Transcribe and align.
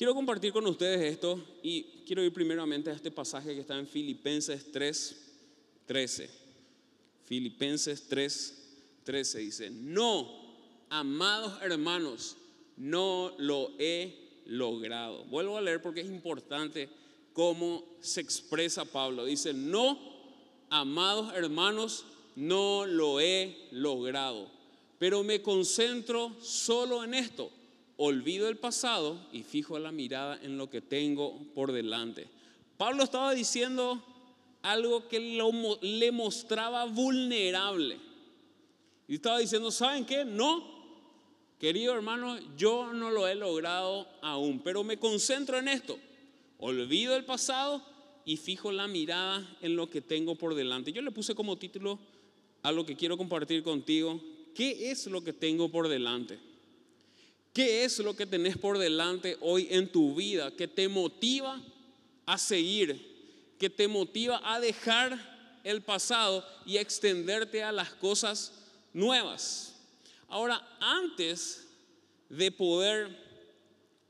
Quiero 0.00 0.14
compartir 0.14 0.50
con 0.50 0.66
ustedes 0.66 1.12
esto 1.12 1.38
y 1.62 1.82
quiero 2.06 2.24
ir 2.24 2.32
primeramente 2.32 2.88
a 2.88 2.94
este 2.94 3.10
pasaje 3.10 3.54
que 3.54 3.60
está 3.60 3.78
en 3.78 3.86
Filipenses 3.86 4.72
3, 4.72 5.16
13. 5.84 6.30
Filipenses 7.26 8.08
3, 8.08 8.68
13 9.04 9.38
dice, 9.40 9.68
no, 9.68 10.26
amados 10.88 11.60
hermanos, 11.60 12.38
no 12.78 13.34
lo 13.36 13.72
he 13.78 14.40
logrado. 14.46 15.24
Vuelvo 15.24 15.58
a 15.58 15.60
leer 15.60 15.82
porque 15.82 16.00
es 16.00 16.06
importante 16.06 16.88
cómo 17.34 17.84
se 18.00 18.22
expresa 18.22 18.86
Pablo. 18.86 19.26
Dice, 19.26 19.52
no, 19.52 19.98
amados 20.70 21.34
hermanos, 21.34 22.06
no 22.36 22.86
lo 22.86 23.20
he 23.20 23.68
logrado, 23.70 24.50
pero 24.98 25.22
me 25.22 25.42
concentro 25.42 26.34
solo 26.40 27.04
en 27.04 27.12
esto. 27.12 27.52
Olvido 28.02 28.48
el 28.48 28.56
pasado 28.56 29.20
y 29.30 29.42
fijo 29.42 29.78
la 29.78 29.92
mirada 29.92 30.40
en 30.42 30.56
lo 30.56 30.70
que 30.70 30.80
tengo 30.80 31.38
por 31.54 31.70
delante. 31.70 32.28
Pablo 32.78 33.02
estaba 33.02 33.34
diciendo 33.34 34.02
algo 34.62 35.06
que 35.06 35.20
le 35.20 36.10
mostraba 36.10 36.86
vulnerable. 36.86 37.98
Y 39.06 39.16
estaba 39.16 39.38
diciendo, 39.38 39.70
¿saben 39.70 40.06
qué? 40.06 40.24
No, 40.24 40.64
querido 41.58 41.92
hermano, 41.92 42.38
yo 42.56 42.90
no 42.94 43.10
lo 43.10 43.28
he 43.28 43.34
logrado 43.34 44.08
aún, 44.22 44.60
pero 44.60 44.82
me 44.82 44.96
concentro 44.96 45.58
en 45.58 45.68
esto. 45.68 45.98
Olvido 46.56 47.14
el 47.16 47.26
pasado 47.26 47.82
y 48.24 48.38
fijo 48.38 48.72
la 48.72 48.88
mirada 48.88 49.46
en 49.60 49.76
lo 49.76 49.90
que 49.90 50.00
tengo 50.00 50.36
por 50.36 50.54
delante. 50.54 50.90
Yo 50.90 51.02
le 51.02 51.10
puse 51.10 51.34
como 51.34 51.58
título 51.58 51.98
a 52.62 52.72
lo 52.72 52.86
que 52.86 52.96
quiero 52.96 53.18
compartir 53.18 53.62
contigo, 53.62 54.18
¿qué 54.54 54.90
es 54.90 55.06
lo 55.06 55.22
que 55.22 55.34
tengo 55.34 55.70
por 55.70 55.86
delante? 55.86 56.48
¿Qué 57.52 57.84
es 57.84 57.98
lo 57.98 58.14
que 58.14 58.26
tenés 58.26 58.56
por 58.56 58.78
delante 58.78 59.36
hoy 59.40 59.66
en 59.70 59.90
tu 59.90 60.14
vida 60.14 60.52
que 60.52 60.68
te 60.68 60.88
motiva 60.88 61.60
a 62.24 62.38
seguir, 62.38 63.54
que 63.58 63.68
te 63.68 63.88
motiva 63.88 64.40
a 64.44 64.60
dejar 64.60 65.60
el 65.64 65.82
pasado 65.82 66.46
y 66.64 66.76
extenderte 66.76 67.64
a 67.64 67.72
las 67.72 67.90
cosas 67.90 68.52
nuevas? 68.92 69.74
Ahora, 70.28 70.64
antes 70.78 71.66
de 72.28 72.52
poder 72.52 73.30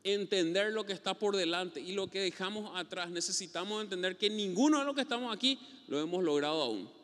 entender 0.05 0.73
lo 0.73 0.85
que 0.85 0.93
está 0.93 1.15
por 1.15 1.35
delante 1.35 1.81
y 1.81 1.93
lo 1.93 2.09
que 2.09 2.21
dejamos 2.21 2.71
atrás, 2.79 3.11
necesitamos 3.11 3.83
entender 3.83 4.19
que 4.19 4.29
ninguno 4.29 4.79
de 4.79 4.85
los 4.85 4.95
que 4.95 5.01
estamos 5.01 5.35
aquí 5.35 5.59
lo 5.89 5.99
hemos 5.99 6.23
logrado 6.23 6.61
aún. 6.63 7.00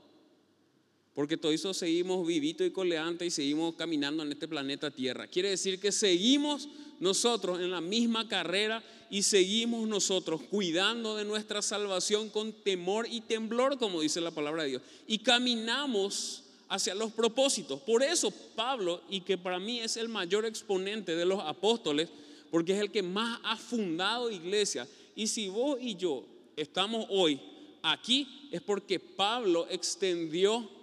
Porque 1.17 1.39
todo 1.39 1.50
eso 1.50 1.72
seguimos 1.72 2.27
vivito 2.27 2.62
y 2.62 2.70
coleante 2.70 3.25
y 3.25 3.31
seguimos 3.31 3.75
caminando 3.75 4.22
en 4.22 4.33
este 4.33 4.47
planeta 4.47 4.91
Tierra. 4.91 5.27
Quiere 5.27 5.48
decir 5.48 5.81
que 5.81 5.91
seguimos 5.91 6.69
nosotros 7.00 7.58
en 7.58 7.70
la 7.70 7.81
misma 7.81 8.28
carrera 8.28 8.84
y 9.08 9.23
seguimos 9.23 9.89
nosotros 9.89 10.42
cuidando 10.42 11.17
de 11.17 11.25
nuestra 11.25 11.62
salvación 11.62 12.28
con 12.28 12.53
temor 12.53 13.06
y 13.11 13.23
temblor, 13.23 13.78
como 13.78 14.03
dice 14.03 14.20
la 14.20 14.31
palabra 14.31 14.64
de 14.64 14.69
Dios. 14.69 14.83
Y 15.06 15.17
caminamos 15.20 16.42
hacia 16.69 16.95
los 16.95 17.12
propósitos. 17.12 17.80
Por 17.80 18.03
eso 18.03 18.30
Pablo, 18.55 19.01
y 19.08 19.23
que 19.23 19.39
para 19.39 19.58
mí 19.58 19.80
es 19.80 19.97
el 19.97 20.11
mayor 20.11 20.45
exponente 20.45 21.17
de 21.17 21.25
los 21.25 21.41
apóstoles, 21.41 22.11
porque 22.51 22.75
es 22.75 22.78
el 22.78 22.91
que 22.91 23.03
más 23.03 23.41
ha 23.42 23.56
fundado 23.56 24.30
iglesia. 24.30 24.86
Y 25.14 25.28
si 25.28 25.48
vos 25.48 25.78
y 25.80 25.95
yo 25.95 26.27
estamos 26.56 27.06
hoy 27.08 27.41
aquí, 27.83 28.48
es 28.53 28.61
porque 28.61 29.01
Pablo 29.01 29.67
extendió 29.70 30.75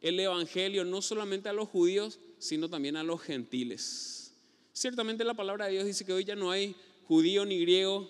el 0.00 0.18
Evangelio 0.18 0.84
no 0.84 1.02
solamente 1.02 1.48
a 1.48 1.52
los 1.52 1.68
judíos, 1.68 2.18
sino 2.38 2.68
también 2.68 2.96
a 2.96 3.02
los 3.02 3.20
gentiles. 3.20 4.32
Ciertamente 4.72 5.24
la 5.24 5.34
palabra 5.34 5.66
de 5.66 5.72
Dios 5.72 5.84
dice 5.84 6.04
que 6.04 6.12
hoy 6.12 6.24
ya 6.24 6.36
no 6.36 6.50
hay 6.50 6.74
judío 7.06 7.44
ni 7.44 7.60
griego, 7.60 8.08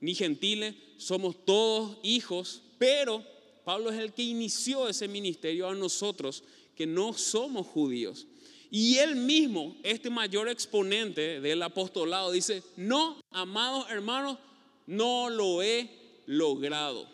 ni 0.00 0.14
gentiles, 0.14 0.74
somos 0.98 1.44
todos 1.44 1.98
hijos, 2.02 2.62
pero 2.78 3.24
Pablo 3.64 3.90
es 3.90 3.98
el 3.98 4.12
que 4.12 4.22
inició 4.22 4.88
ese 4.88 5.08
ministerio 5.08 5.68
a 5.68 5.74
nosotros, 5.74 6.44
que 6.74 6.86
no 6.86 7.12
somos 7.14 7.66
judíos. 7.66 8.26
Y 8.70 8.98
él 8.98 9.16
mismo, 9.16 9.76
este 9.82 10.10
mayor 10.10 10.48
exponente 10.48 11.40
del 11.40 11.62
apostolado, 11.62 12.32
dice, 12.32 12.62
no, 12.76 13.20
amados 13.30 13.88
hermanos, 13.90 14.38
no 14.86 15.30
lo 15.30 15.62
he 15.62 15.88
logrado. 16.26 17.08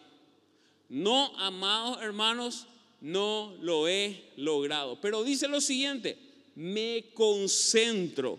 No, 0.88 1.36
amados 1.38 2.02
hermanos, 2.02 2.66
no 3.02 3.54
lo 3.60 3.88
he 3.88 4.32
logrado. 4.36 4.98
Pero 5.00 5.24
dice 5.24 5.48
lo 5.48 5.60
siguiente, 5.60 6.16
me 6.54 7.10
concentro 7.12 8.38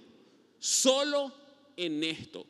solo 0.58 1.32
en 1.76 2.04
esto. 2.04 2.46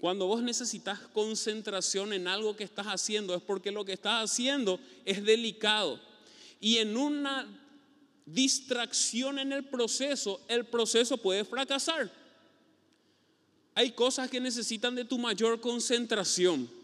Cuando 0.00 0.26
vos 0.26 0.42
necesitas 0.42 0.98
concentración 1.12 2.14
en 2.14 2.26
algo 2.26 2.56
que 2.56 2.64
estás 2.64 2.86
haciendo 2.86 3.34
es 3.34 3.42
porque 3.42 3.70
lo 3.70 3.84
que 3.84 3.92
estás 3.92 4.24
haciendo 4.24 4.80
es 5.04 5.22
delicado. 5.22 6.00
Y 6.58 6.78
en 6.78 6.96
una 6.96 7.46
distracción 8.24 9.38
en 9.38 9.52
el 9.52 9.64
proceso, 9.64 10.40
el 10.48 10.64
proceso 10.64 11.18
puede 11.18 11.44
fracasar. 11.44 12.10
Hay 13.74 13.90
cosas 13.92 14.30
que 14.30 14.40
necesitan 14.40 14.94
de 14.94 15.04
tu 15.04 15.18
mayor 15.18 15.60
concentración. 15.60 16.79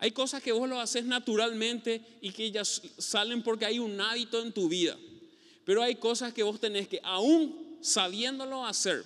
Hay 0.00 0.12
cosas 0.12 0.42
que 0.42 0.50
vos 0.52 0.66
lo 0.66 0.80
haces 0.80 1.04
naturalmente 1.04 2.00
y 2.22 2.30
que 2.30 2.50
ya 2.50 2.64
salen 2.64 3.42
porque 3.42 3.66
hay 3.66 3.78
un 3.78 4.00
hábito 4.00 4.42
en 4.42 4.50
tu 4.50 4.66
vida. 4.68 4.96
Pero 5.66 5.82
hay 5.82 5.96
cosas 5.96 6.32
que 6.32 6.42
vos 6.42 6.58
tenés 6.58 6.88
que, 6.88 7.00
aún 7.02 7.76
sabiéndolo 7.82 8.64
hacer 8.64 9.04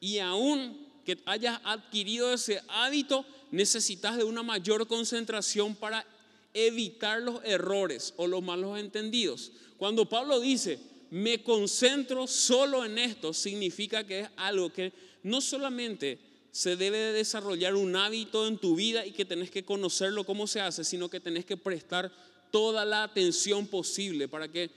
y 0.00 0.18
aún 0.18 0.78
que 1.04 1.18
hayas 1.24 1.58
adquirido 1.64 2.32
ese 2.32 2.60
hábito, 2.68 3.24
necesitas 3.50 4.18
de 4.18 4.24
una 4.24 4.42
mayor 4.42 4.86
concentración 4.86 5.74
para 5.74 6.06
evitar 6.52 7.22
los 7.22 7.42
errores 7.44 8.12
o 8.18 8.26
los 8.26 8.42
malos 8.42 8.78
entendidos. 8.78 9.50
Cuando 9.78 10.08
Pablo 10.08 10.40
dice, 10.40 10.78
me 11.10 11.42
concentro 11.42 12.26
solo 12.26 12.84
en 12.84 12.98
esto, 12.98 13.32
significa 13.32 14.04
que 14.04 14.20
es 14.20 14.28
algo 14.36 14.70
que 14.70 14.92
no 15.22 15.40
solamente 15.40 16.18
se 16.54 16.76
debe 16.76 16.98
de 16.98 17.12
desarrollar 17.12 17.74
un 17.74 17.96
hábito 17.96 18.46
en 18.46 18.58
tu 18.58 18.76
vida 18.76 19.04
y 19.04 19.10
que 19.10 19.24
tenés 19.24 19.50
que 19.50 19.64
conocerlo 19.64 20.22
cómo 20.22 20.46
se 20.46 20.60
hace, 20.60 20.84
sino 20.84 21.10
que 21.10 21.18
tenés 21.18 21.44
que 21.44 21.56
prestar 21.56 22.12
toda 22.52 22.84
la 22.84 23.02
atención 23.02 23.66
posible 23.66 24.28
para 24.28 24.46
que 24.46 24.70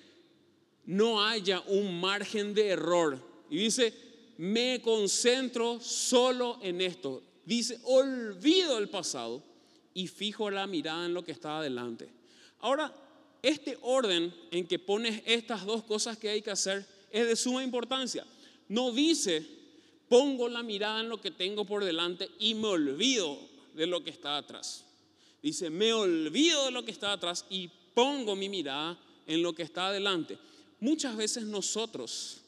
no 0.88 1.24
haya 1.24 1.62
un 1.68 2.02
margen 2.02 2.56
de 2.56 2.70
error. 2.70 3.24
Y 3.52 3.58
dice, 3.58 3.94
me 4.38 4.82
concentro 4.82 5.80
solo 5.80 6.58
en 6.64 6.82
esto. 6.82 7.22
Dice, 7.46 7.80
olvido 7.84 8.80
el 8.80 8.90
pasado 8.90 9.44
y 9.94 10.08
fijo 10.08 10.50
la 10.50 10.66
mirada 10.66 11.06
en 11.06 11.14
lo 11.14 11.24
que 11.24 11.32
está 11.32 11.60
adelante. 11.60 12.10
Ahora, 12.58 12.92
este 13.44 13.78
orden 13.84 14.34
en 14.50 14.66
que 14.66 14.80
pones 14.80 15.22
estas 15.28 15.64
dos 15.64 15.84
cosas 15.84 16.18
que 16.18 16.30
hay 16.30 16.42
que 16.42 16.50
hacer 16.50 16.88
es 17.12 17.28
de 17.28 17.36
suma 17.36 17.64
importancia. 17.64 18.26
No 18.68 18.92
dice 18.92 19.57
pongo 20.10 20.48
la 20.48 20.64
mirada 20.64 21.02
en 21.02 21.10
lo 21.10 21.22
que 21.22 21.32
tengo 21.32 21.66
por 21.66 21.84
delante 21.84 22.30
y 22.40 22.56
me 22.56 22.68
olvido 22.68 23.38
de 23.74 23.88
lo 23.88 24.04
que 24.04 24.10
está 24.10 24.38
atrás. 24.38 24.86
Dice, 25.42 25.70
me 25.70 25.94
olvido 25.94 26.66
de 26.66 26.72
lo 26.72 26.84
que 26.84 26.92
está 26.92 27.14
atrás 27.14 27.46
y 27.50 27.70
pongo 27.94 28.36
mi 28.36 28.50
mirada 28.50 28.98
en 29.26 29.42
lo 29.42 29.54
que 29.54 29.64
está 29.64 29.88
adelante. 29.88 30.38
Muchas 30.80 31.16
veces 31.16 31.44
nosotros 31.44 32.42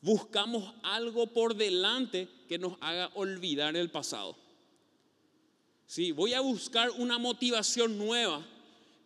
buscamos 0.00 0.74
algo 0.82 1.26
por 1.26 1.54
delante 1.54 2.28
que 2.48 2.58
nos 2.58 2.76
haga 2.80 3.10
olvidar 3.14 3.76
el 3.76 3.90
pasado. 3.90 4.36
Sí, 5.86 6.12
voy 6.12 6.34
a 6.34 6.40
buscar 6.40 6.90
una 6.90 7.18
motivación 7.18 7.98
nueva 7.98 8.44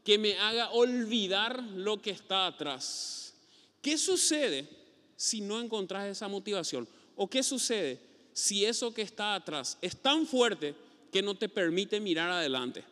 que 0.04 0.19
me 0.19 0.38
haga 0.38 0.70
olvidar 0.70 1.62
lo 1.62 2.00
que 2.00 2.10
está 2.10 2.47
atrás. 2.47 3.34
¿Qué 3.82 3.98
sucede 3.98 4.69
si 5.16 5.41
no 5.41 5.60
encontrás 5.60 6.06
esa 6.06 6.28
motivación? 6.28 6.88
¿O 7.21 7.29
qué 7.29 7.43
sucede 7.43 7.99
si 8.33 8.65
eso 8.65 8.95
que 8.95 9.03
está 9.03 9.34
atrás 9.34 9.77
es 9.83 9.97
tan 9.97 10.25
fuerte 10.25 10.77
que 11.10 11.21
no 11.21 11.34
te 11.34 11.48
permite 11.48 11.98
mirar 11.98 12.31
adelante? 12.31 12.84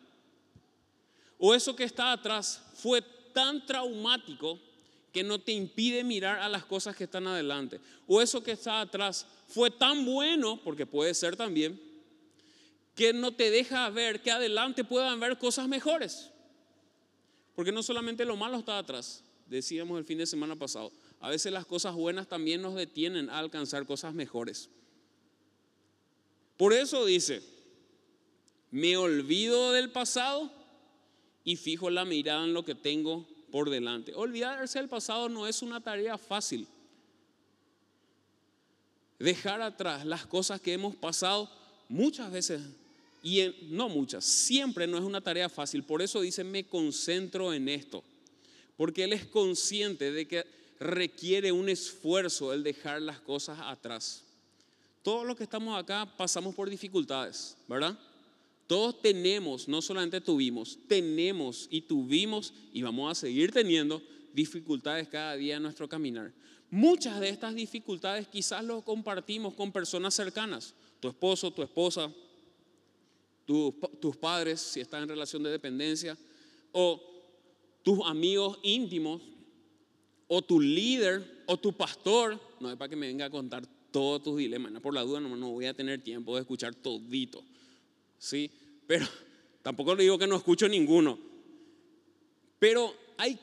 ¿O 1.37 1.55
eso 1.55 1.73
que 1.73 1.85
está 1.85 2.11
atrás 2.11 2.61
fue 2.73 3.01
tan 3.31 3.65
traumático 3.65 4.59
que 5.13 5.23
no 5.23 5.39
te 5.39 5.53
impide 5.53 6.03
mirar 6.03 6.39
a 6.39 6.49
las 6.49 6.65
cosas 6.65 6.93
que 6.93 7.05
están 7.05 7.25
adelante? 7.25 7.79
¿O 8.05 8.21
eso 8.21 8.43
que 8.43 8.51
está 8.51 8.81
atrás 8.81 9.25
fue 9.47 9.71
tan 9.71 10.03
bueno, 10.03 10.59
porque 10.61 10.85
puede 10.85 11.13
ser 11.13 11.37
también, 11.37 11.81
que 12.95 13.13
no 13.13 13.33
te 13.33 13.49
deja 13.49 13.89
ver 13.89 14.21
que 14.21 14.31
adelante 14.31 14.83
puedan 14.83 15.23
haber 15.23 15.37
cosas 15.37 15.69
mejores? 15.69 16.31
Porque 17.55 17.71
no 17.71 17.81
solamente 17.81 18.25
lo 18.25 18.35
malo 18.35 18.57
está 18.57 18.77
atrás, 18.77 19.23
decíamos 19.45 19.97
el 19.97 20.03
fin 20.03 20.17
de 20.17 20.25
semana 20.25 20.57
pasado, 20.57 20.91
a 21.19 21.29
veces 21.29 21.51
las 21.51 21.65
cosas 21.65 21.95
buenas 21.95 22.27
también 22.27 22.61
nos 22.61 22.75
detienen 22.75 23.29
a 23.29 23.39
alcanzar 23.39 23.85
cosas 23.85 24.13
mejores. 24.13 24.69
Por 26.57 26.73
eso 26.73 27.05
dice, 27.05 27.41
me 28.71 28.97
olvido 28.97 29.71
del 29.71 29.91
pasado 29.91 30.51
y 31.43 31.55
fijo 31.55 31.89
la 31.89 32.05
mirada 32.05 32.43
en 32.43 32.53
lo 32.53 32.65
que 32.65 32.75
tengo 32.75 33.27
por 33.51 33.69
delante. 33.69 34.13
Olvidarse 34.13 34.79
del 34.79 34.89
pasado 34.89 35.29
no 35.29 35.47
es 35.47 35.61
una 35.61 35.81
tarea 35.81 36.17
fácil. 36.17 36.67
Dejar 39.19 39.61
atrás 39.61 40.05
las 40.05 40.25
cosas 40.25 40.61
que 40.61 40.73
hemos 40.73 40.95
pasado 40.95 41.49
muchas 41.89 42.31
veces, 42.31 42.61
y 43.23 43.41
no 43.69 43.89
muchas, 43.89 44.23
siempre 44.25 44.85
no 44.85 44.97
es 44.97 45.03
una 45.03 45.21
tarea 45.21 45.49
fácil. 45.49 45.83
Por 45.83 46.01
eso 46.01 46.21
dice, 46.21 46.43
me 46.43 46.65
concentro 46.65 47.53
en 47.53 47.69
esto. 47.69 48.03
Porque 48.75 49.05
Él 49.05 49.13
es 49.13 49.25
consciente 49.25 50.11
de 50.11 50.27
que 50.27 50.45
requiere 50.79 51.51
un 51.51 51.69
esfuerzo 51.69 52.53
el 52.53 52.63
dejar 52.63 53.01
las 53.01 53.19
cosas 53.19 53.59
atrás. 53.61 54.23
Todos 55.03 55.25
los 55.25 55.35
que 55.35 55.43
estamos 55.43 55.77
acá 55.77 56.05
pasamos 56.17 56.53
por 56.53 56.69
dificultades, 56.69 57.57
¿verdad? 57.67 57.97
Todos 58.67 59.01
tenemos, 59.01 59.67
no 59.67 59.81
solamente 59.81 60.19
tuvimos, 60.19 60.77
tenemos 60.87 61.67
y 61.71 61.81
tuvimos 61.81 62.53
y 62.73 62.81
vamos 62.81 63.11
a 63.11 63.15
seguir 63.15 63.51
teniendo 63.51 64.01
dificultades 64.33 65.07
cada 65.07 65.35
día 65.35 65.55
en 65.55 65.63
nuestro 65.63 65.87
caminar. 65.87 66.33
Muchas 66.69 67.19
de 67.21 67.29
estas 67.29 67.55
dificultades 67.55 68.27
quizás 68.27 68.63
lo 68.63 68.81
compartimos 68.81 69.53
con 69.53 69.71
personas 69.71 70.13
cercanas, 70.13 70.73
tu 70.99 71.07
esposo, 71.07 71.51
tu 71.51 71.63
esposa, 71.63 72.11
tus 73.45 74.17
padres, 74.17 74.59
si 74.59 74.81
estás 74.81 75.01
en 75.01 75.07
relación 75.07 75.41
de 75.41 75.49
dependencia, 75.49 76.17
o 76.73 77.01
tus 77.81 78.05
amigos 78.05 78.59
íntimos, 78.63 79.21
o 80.27 80.41
tu 80.41 80.59
líder, 80.59 81.43
o 81.45 81.57
tu 81.57 81.73
pastor. 81.73 82.39
No 82.59 82.69
es 82.69 82.77
para 82.77 82.89
que 82.89 82.95
me 82.95 83.07
venga 83.07 83.25
a 83.25 83.29
contar 83.29 83.65
todos 83.91 84.21
tus 84.21 84.37
dilemas, 84.37 84.71
no, 84.71 84.81
por 84.81 84.93
la 84.93 85.01
duda 85.01 85.19
no, 85.19 85.35
no 85.35 85.51
voy 85.51 85.65
a 85.65 85.73
tener 85.73 86.01
tiempo 86.01 86.35
de 86.35 86.41
escuchar 86.41 86.75
todito. 86.75 87.43
¿sí? 88.17 88.51
Pero 88.85 89.05
tampoco 89.61 89.95
le 89.95 90.03
digo 90.03 90.17
que 90.17 90.27
no 90.27 90.35
escucho 90.35 90.67
ninguno. 90.67 91.17
Pero 92.59 92.93
hay 93.17 93.39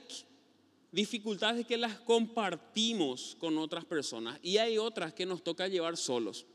dificultades 0.93 1.67
que 1.67 1.77
las 1.77 1.99
compartimos 2.01 3.37
con 3.39 3.59
otras 3.59 3.85
personas 3.85 4.39
y 4.43 4.59
hay 4.59 4.79
otras 4.79 5.13
que 5.13 5.27
nos 5.27 5.43
toca 5.43 5.69
llevar 5.69 5.97
solos, 5.97 6.47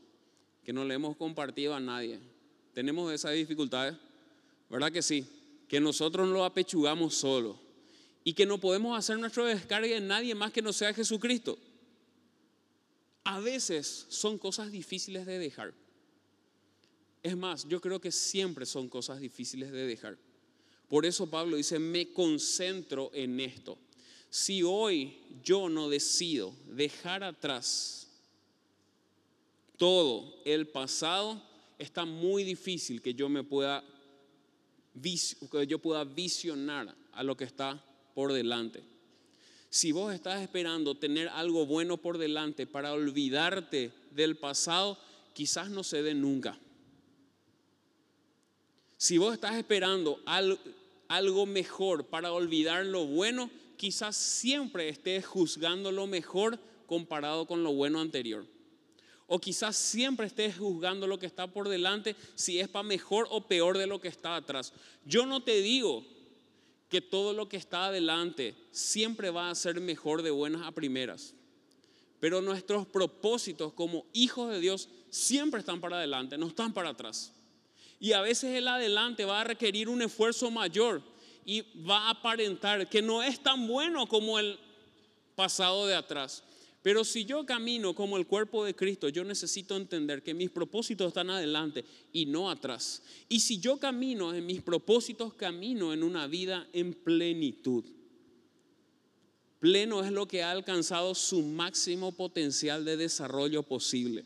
que 0.64 0.72
no 0.72 0.84
le 0.84 0.94
hemos 0.94 1.16
compartido 1.16 1.74
a 1.74 1.80
nadie. 1.80 2.20
Tenemos 2.74 3.12
esas 3.12 3.34
dificultades, 3.34 3.96
¿verdad 4.68 4.92
que 4.92 5.02
sí? 5.02 5.26
Que 5.68 5.80
nosotros 5.80 6.28
lo 6.28 6.44
apechugamos 6.44 7.14
solos 7.14 7.56
y 8.24 8.34
que 8.34 8.46
no 8.46 8.58
podemos 8.58 8.98
hacer 8.98 9.18
nuestro 9.18 9.46
descarga 9.46 9.96
en 9.96 10.08
nadie 10.08 10.34
más 10.34 10.52
que 10.52 10.62
no 10.62 10.72
sea 10.72 10.92
Jesucristo. 10.92 11.58
A 13.24 13.40
veces 13.40 14.06
son 14.08 14.38
cosas 14.38 14.70
difíciles 14.70 15.26
de 15.26 15.38
dejar. 15.38 15.74
Es 17.22 17.36
más, 17.36 17.66
yo 17.68 17.80
creo 17.80 18.00
que 18.00 18.12
siempre 18.12 18.66
son 18.66 18.88
cosas 18.88 19.20
difíciles 19.20 19.70
de 19.72 19.86
dejar. 19.86 20.18
Por 20.88 21.06
eso 21.06 21.28
Pablo 21.28 21.56
dice, 21.56 21.78
me 21.78 22.12
concentro 22.12 23.10
en 23.14 23.38
esto. 23.40 23.78
Si 24.28 24.62
hoy 24.62 25.18
yo 25.44 25.68
no 25.68 25.88
decido 25.88 26.54
dejar 26.66 27.22
atrás 27.22 28.08
todo 29.76 30.42
el 30.44 30.68
pasado, 30.68 31.42
está 31.78 32.04
muy 32.04 32.44
difícil 32.44 33.00
que 33.00 33.14
yo 33.14 33.28
me 33.28 33.44
pueda 33.44 33.84
que 35.50 35.66
yo 35.66 35.78
pueda 35.78 36.04
visionar 36.04 36.94
a 37.12 37.22
lo 37.22 37.36
que 37.36 37.44
está 37.44 37.82
por 38.20 38.34
delante. 38.34 38.82
Si 39.70 39.92
vos 39.92 40.12
estás 40.12 40.42
esperando 40.42 40.94
tener 40.94 41.30
algo 41.30 41.64
bueno 41.64 41.96
por 41.96 42.18
delante 42.18 42.66
para 42.66 42.92
olvidarte 42.92 43.92
del 44.10 44.36
pasado, 44.36 44.98
quizás 45.32 45.70
no 45.70 45.82
se 45.82 46.02
dé 46.02 46.12
nunca. 46.12 46.58
Si 48.98 49.16
vos 49.16 49.32
estás 49.32 49.56
esperando 49.56 50.20
algo 50.26 51.46
mejor 51.46 52.04
para 52.08 52.30
olvidar 52.30 52.84
lo 52.84 53.06
bueno, 53.06 53.50
quizás 53.78 54.16
siempre 54.16 54.90
estés 54.90 55.24
juzgando 55.24 55.90
lo 55.90 56.06
mejor 56.06 56.58
comparado 56.86 57.46
con 57.46 57.64
lo 57.64 57.72
bueno 57.72 58.02
anterior. 58.02 58.44
O 59.28 59.38
quizás 59.38 59.76
siempre 59.76 60.26
estés 60.26 60.58
juzgando 60.58 61.06
lo 61.06 61.18
que 61.18 61.24
está 61.24 61.46
por 61.46 61.70
delante 61.70 62.16
si 62.34 62.60
es 62.60 62.68
para 62.68 62.82
mejor 62.82 63.26
o 63.30 63.48
peor 63.48 63.78
de 63.78 63.86
lo 63.86 63.98
que 63.98 64.08
está 64.08 64.36
atrás. 64.36 64.74
Yo 65.06 65.24
no 65.24 65.42
te 65.42 65.62
digo 65.62 66.04
que 66.90 67.00
todo 67.00 67.32
lo 67.32 67.48
que 67.48 67.56
está 67.56 67.86
adelante 67.86 68.54
siempre 68.72 69.30
va 69.30 69.48
a 69.48 69.54
ser 69.54 69.80
mejor 69.80 70.22
de 70.22 70.30
buenas 70.30 70.62
a 70.62 70.72
primeras. 70.72 71.34
Pero 72.18 72.42
nuestros 72.42 72.86
propósitos 72.86 73.72
como 73.72 74.04
hijos 74.12 74.50
de 74.50 74.60
Dios 74.60 74.88
siempre 75.08 75.60
están 75.60 75.80
para 75.80 75.96
adelante, 75.96 76.36
no 76.36 76.48
están 76.48 76.74
para 76.74 76.90
atrás. 76.90 77.32
Y 78.00 78.12
a 78.12 78.20
veces 78.20 78.56
el 78.56 78.66
adelante 78.66 79.24
va 79.24 79.40
a 79.40 79.44
requerir 79.44 79.88
un 79.88 80.02
esfuerzo 80.02 80.50
mayor 80.50 81.00
y 81.44 81.62
va 81.82 82.08
a 82.08 82.10
aparentar 82.10 82.88
que 82.88 83.00
no 83.00 83.22
es 83.22 83.40
tan 83.40 83.66
bueno 83.68 84.06
como 84.08 84.38
el 84.38 84.58
pasado 85.36 85.86
de 85.86 85.94
atrás. 85.94 86.42
Pero 86.82 87.04
si 87.04 87.24
yo 87.24 87.44
camino 87.44 87.94
como 87.94 88.16
el 88.16 88.26
cuerpo 88.26 88.64
de 88.64 88.74
Cristo, 88.74 89.08
yo 89.08 89.22
necesito 89.24 89.76
entender 89.76 90.22
que 90.22 90.32
mis 90.32 90.50
propósitos 90.50 91.08
están 91.08 91.28
adelante 91.28 91.84
y 92.12 92.26
no 92.26 92.50
atrás. 92.50 93.02
Y 93.28 93.40
si 93.40 93.60
yo 93.60 93.78
camino 93.78 94.32
en 94.32 94.46
mis 94.46 94.62
propósitos, 94.62 95.34
camino 95.34 95.92
en 95.92 96.02
una 96.02 96.26
vida 96.26 96.66
en 96.72 96.94
plenitud. 96.94 97.84
Pleno 99.58 100.02
es 100.02 100.10
lo 100.10 100.26
que 100.26 100.42
ha 100.42 100.50
alcanzado 100.50 101.14
su 101.14 101.42
máximo 101.42 102.12
potencial 102.12 102.84
de 102.86 102.96
desarrollo 102.96 103.62
posible 103.62 104.24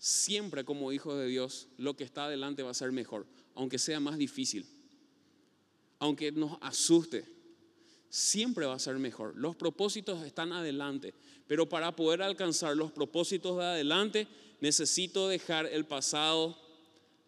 siempre 0.00 0.64
como 0.64 0.92
hijos 0.92 1.18
de 1.18 1.26
Dios, 1.26 1.68
lo 1.76 1.94
que 1.94 2.04
está 2.04 2.24
adelante 2.24 2.62
va 2.62 2.70
a 2.70 2.74
ser 2.74 2.90
mejor, 2.90 3.26
aunque 3.54 3.78
sea 3.78 4.00
más 4.00 4.16
difícil, 4.16 4.66
aunque 5.98 6.32
nos 6.32 6.56
asuste, 6.62 7.24
siempre 8.10 8.66
va 8.66 8.74
a 8.74 8.78
ser 8.78 8.98
mejor. 8.98 9.34
Los 9.36 9.56
propósitos 9.56 10.26
están 10.26 10.52
adelante, 10.52 11.14
pero 11.46 11.68
para 11.68 11.94
poder 11.96 12.20
alcanzar 12.20 12.76
los 12.76 12.92
propósitos 12.92 13.56
de 13.56 13.64
adelante, 13.64 14.26
necesito 14.60 15.28
dejar 15.28 15.66
el 15.66 15.86
pasado 15.86 16.58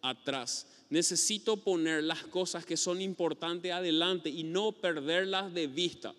atrás. 0.02 0.66
Necesito 0.90 1.56
poner 1.56 2.02
las 2.02 2.24
cosas 2.24 2.66
que 2.66 2.76
son 2.76 3.00
importantes 3.00 3.72
adelante 3.72 4.28
y 4.28 4.42
no 4.42 4.72
perderlas 4.72 5.54
de 5.54 5.68
vista. 5.68 6.14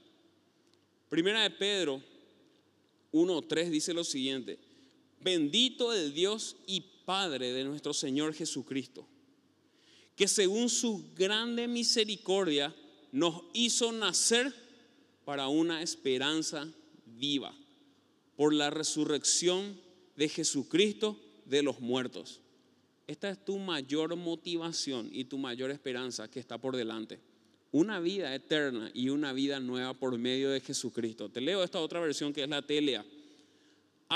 Primera 1.09 1.43
de 1.43 1.51
Pedro 1.51 2.01
1.3 3.11 3.69
dice 3.69 3.93
lo 3.93 4.03
siguiente, 4.03 4.57
Bendito 5.19 5.93
el 5.93 6.13
Dios 6.13 6.55
y 6.67 6.81
Padre 7.05 7.53
de 7.53 7.63
nuestro 7.65 7.93
Señor 7.93 8.33
Jesucristo, 8.33 9.07
que 10.15 10.27
según 10.27 10.69
su 10.69 11.13
grande 11.15 11.67
misericordia 11.67 12.73
nos 13.13 13.43
hizo 13.53 13.93
nacer 13.93 14.53
para 15.23 15.47
una 15.47 15.81
esperanza 15.81 16.67
viva 17.05 17.55
por 18.35 18.53
la 18.53 18.69
resurrección 18.69 19.79
de 20.17 20.27
Jesucristo 20.27 21.17
de 21.45 21.63
los 21.63 21.79
muertos. 21.79 22.41
Esta 23.07 23.29
es 23.29 23.45
tu 23.45 23.57
mayor 23.57 24.13
motivación 24.17 25.09
y 25.13 25.23
tu 25.23 25.37
mayor 25.37 25.71
esperanza 25.71 26.29
que 26.29 26.41
está 26.41 26.57
por 26.57 26.75
delante. 26.75 27.21
Una 27.71 28.01
vida 28.01 28.35
eterna 28.35 28.91
y 28.93 29.07
una 29.07 29.31
vida 29.31 29.61
nueva 29.61 29.93
por 29.93 30.17
medio 30.17 30.49
de 30.49 30.59
Jesucristo. 30.59 31.29
Te 31.29 31.39
leo 31.39 31.63
esta 31.63 31.79
otra 31.79 32.01
versión 32.01 32.33
que 32.33 32.43
es 32.43 32.49
la 32.49 32.61
Telea 32.61 33.05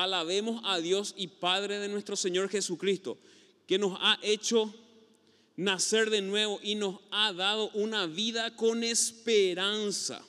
alabemos 0.03 0.61
a 0.63 0.79
Dios 0.79 1.15
y 1.17 1.27
Padre 1.27 1.79
de 1.79 1.89
nuestro 1.89 2.15
Señor 2.15 2.49
Jesucristo, 2.49 3.17
que 3.65 3.79
nos 3.79 3.97
ha 3.99 4.19
hecho 4.21 4.73
nacer 5.57 6.11
de 6.11 6.21
nuevo 6.21 6.59
y 6.63 6.75
nos 6.75 6.99
ha 7.11 7.33
dado 7.33 7.69
una 7.71 8.05
vida 8.05 8.55
con 8.55 8.83
esperanza. 8.83 10.21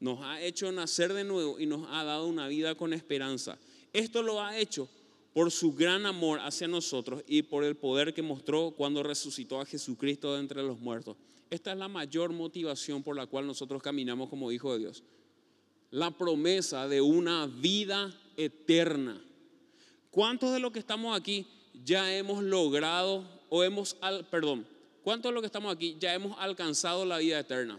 Nos 0.00 0.20
ha 0.22 0.40
hecho 0.40 0.72
nacer 0.72 1.12
de 1.12 1.22
nuevo 1.22 1.60
y 1.60 1.66
nos 1.66 1.86
ha 1.90 2.02
dado 2.02 2.26
una 2.26 2.48
vida 2.48 2.74
con 2.74 2.92
esperanza. 2.92 3.56
Esto 3.92 4.22
lo 4.22 4.40
ha 4.40 4.58
hecho 4.58 4.88
por 5.34 5.50
su 5.50 5.74
gran 5.74 6.06
amor 6.06 6.40
hacia 6.40 6.66
nosotros 6.66 7.22
y 7.26 7.42
por 7.42 7.62
el 7.62 7.76
poder 7.76 8.12
que 8.12 8.22
mostró 8.22 8.72
cuando 8.72 9.02
resucitó 9.02 9.60
a 9.60 9.66
Jesucristo 9.66 10.34
de 10.34 10.40
entre 10.40 10.62
los 10.62 10.80
muertos. 10.80 11.16
Esta 11.50 11.72
es 11.72 11.78
la 11.78 11.88
mayor 11.88 12.32
motivación 12.32 13.02
por 13.02 13.14
la 13.14 13.26
cual 13.26 13.46
nosotros 13.46 13.82
caminamos 13.82 14.30
como 14.30 14.50
hijos 14.50 14.72
de 14.72 14.78
Dios. 14.80 15.04
La 15.90 16.10
promesa 16.10 16.88
de 16.88 17.02
una 17.02 17.46
vida 17.46 18.18
eterna. 18.36 19.22
¿Cuántos 20.10 20.52
de 20.52 20.58
los 20.58 20.72
que 20.72 20.78
estamos 20.78 21.14
aquí 21.16 21.46
ya 21.84 22.14
hemos 22.16 22.42
logrado 22.42 23.41
o 23.54 23.62
hemos, 23.62 23.98
al, 24.00 24.24
perdón, 24.30 24.66
cuántos 25.04 25.28
de 25.28 25.34
los 25.34 25.42
que 25.42 25.46
estamos 25.46 25.74
aquí 25.74 25.94
ya 26.00 26.14
hemos 26.14 26.34
alcanzado 26.38 27.04
la 27.04 27.18
vida 27.18 27.38
eterna? 27.38 27.78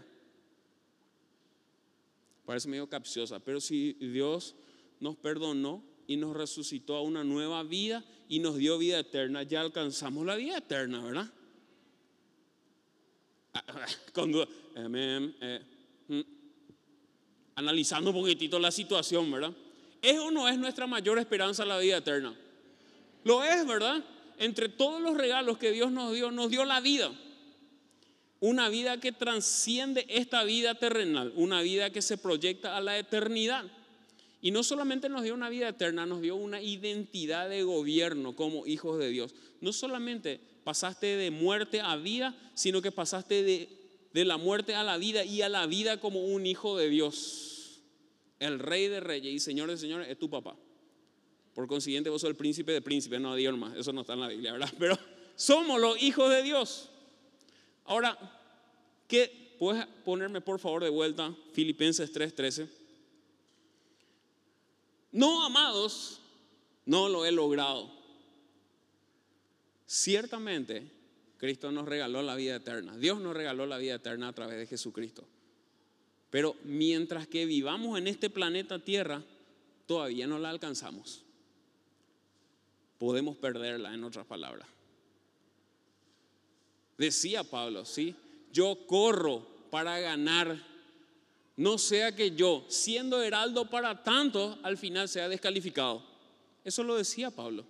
Parece 2.46 2.68
medio 2.68 2.88
capciosa, 2.88 3.40
pero 3.40 3.60
si 3.60 3.94
Dios 3.94 4.54
nos 5.00 5.16
perdonó 5.16 5.82
y 6.06 6.16
nos 6.16 6.36
resucitó 6.36 6.94
a 6.94 7.02
una 7.02 7.24
nueva 7.24 7.64
vida 7.64 8.04
y 8.28 8.38
nos 8.38 8.56
dio 8.56 8.78
vida 8.78 9.00
eterna, 9.00 9.42
ya 9.42 9.62
alcanzamos 9.62 10.24
la 10.24 10.36
vida 10.36 10.58
eterna, 10.58 11.02
¿verdad? 11.02 11.28
Cuando, 14.14 14.46
eh, 14.76 15.60
mm, 16.06 16.20
analizando 17.56 18.10
un 18.10 18.16
poquitito 18.16 18.60
la 18.60 18.70
situación, 18.70 19.28
¿verdad? 19.28 19.52
¿Es 20.00 20.20
o 20.20 20.30
no 20.30 20.46
es 20.46 20.56
nuestra 20.56 20.86
mayor 20.86 21.18
esperanza 21.18 21.64
la 21.64 21.78
vida 21.78 21.96
eterna? 21.96 22.32
Lo 23.24 23.42
es, 23.42 23.66
¿verdad? 23.66 24.04
Entre 24.38 24.68
todos 24.68 25.00
los 25.00 25.16
regalos 25.16 25.58
que 25.58 25.70
Dios 25.70 25.92
nos 25.92 26.12
dio, 26.12 26.30
nos 26.30 26.50
dio 26.50 26.64
la 26.64 26.80
vida. 26.80 27.12
Una 28.40 28.68
vida 28.68 29.00
que 29.00 29.12
transciende 29.12 30.04
esta 30.08 30.44
vida 30.44 30.74
terrenal, 30.74 31.32
una 31.36 31.62
vida 31.62 31.90
que 31.90 32.02
se 32.02 32.18
proyecta 32.18 32.76
a 32.76 32.80
la 32.80 32.98
eternidad. 32.98 33.64
Y 34.42 34.50
no 34.50 34.62
solamente 34.62 35.08
nos 35.08 35.22
dio 35.22 35.32
una 35.32 35.48
vida 35.48 35.70
eterna, 35.70 36.04
nos 36.04 36.20
dio 36.20 36.36
una 36.36 36.60
identidad 36.60 37.48
de 37.48 37.62
gobierno 37.62 38.36
como 38.36 38.66
hijos 38.66 38.98
de 38.98 39.08
Dios. 39.08 39.34
No 39.62 39.72
solamente 39.72 40.38
pasaste 40.64 41.16
de 41.16 41.30
muerte 41.30 41.80
a 41.80 41.96
vida, 41.96 42.36
sino 42.54 42.82
que 42.82 42.92
pasaste 42.92 43.42
de, 43.42 44.24
la 44.24 44.36
muerte 44.36 44.74
a 44.74 44.82
la 44.82 44.98
vida 44.98 45.24
y 45.24 45.42
a 45.42 45.48
la 45.48 45.66
vida 45.66 45.98
como 45.98 46.24
un 46.24 46.46
hijo 46.46 46.76
de 46.76 46.90
Dios. 46.90 47.80
El 48.38 48.58
rey 48.58 48.88
de 48.88 49.00
reyes 49.00 49.32
y 49.32 49.38
señor 49.38 49.70
de 49.70 49.78
señores 49.78 50.08
es 50.08 50.18
tu 50.18 50.28
papá. 50.28 50.56
Por 51.54 51.68
consiguiente, 51.68 52.10
vos 52.10 52.20
sos 52.20 52.30
el 52.30 52.36
príncipe 52.36 52.72
de 52.72 52.82
príncipes, 52.82 53.20
no 53.20 53.34
Dios 53.36 53.56
más. 53.56 53.76
Eso 53.76 53.92
no 53.92 54.00
está 54.00 54.14
en 54.14 54.20
la 54.20 54.28
Biblia, 54.28 54.52
¿verdad? 54.52 54.72
Pero 54.78 54.98
somos 55.36 55.80
los 55.80 56.02
hijos 56.02 56.28
de 56.30 56.42
Dios. 56.42 56.90
Ahora, 57.84 58.18
¿qué? 59.06 59.54
¿Puedes 59.58 59.86
ponerme 60.04 60.40
por 60.40 60.58
favor 60.58 60.82
de 60.82 60.90
vuelta 60.90 61.34
Filipenses 61.52 62.12
3:13? 62.12 62.68
No, 65.12 65.44
amados, 65.44 66.20
no 66.86 67.08
lo 67.08 67.24
he 67.24 67.30
logrado. 67.30 67.88
Ciertamente, 69.86 70.90
Cristo 71.38 71.70
nos 71.70 71.86
regaló 71.86 72.20
la 72.22 72.34
vida 72.34 72.56
eterna. 72.56 72.96
Dios 72.96 73.20
nos 73.20 73.32
regaló 73.32 73.64
la 73.64 73.78
vida 73.78 73.94
eterna 73.94 74.26
a 74.26 74.32
través 74.32 74.58
de 74.58 74.66
Jesucristo. 74.66 75.24
Pero 76.30 76.56
mientras 76.64 77.28
que 77.28 77.46
vivamos 77.46 77.96
en 77.96 78.08
este 78.08 78.28
planeta 78.28 78.80
Tierra, 78.80 79.22
todavía 79.86 80.26
no 80.26 80.40
la 80.40 80.50
alcanzamos 80.50 81.23
podemos 83.04 83.36
perderla, 83.36 83.92
en 83.92 84.02
otras 84.02 84.24
palabras. 84.24 84.66
Decía 86.96 87.44
Pablo, 87.44 87.84
¿sí? 87.84 88.16
Yo 88.50 88.86
corro 88.86 89.46
para 89.70 90.00
ganar, 90.00 90.56
no 91.54 91.76
sea 91.76 92.16
que 92.16 92.30
yo, 92.30 92.64
siendo 92.68 93.22
heraldo 93.22 93.68
para 93.68 94.02
tanto, 94.02 94.58
al 94.62 94.78
final 94.78 95.10
sea 95.10 95.28
descalificado. 95.28 96.02
Eso 96.64 96.82
lo 96.82 96.96
decía 96.96 97.30
Pablo. 97.30 97.66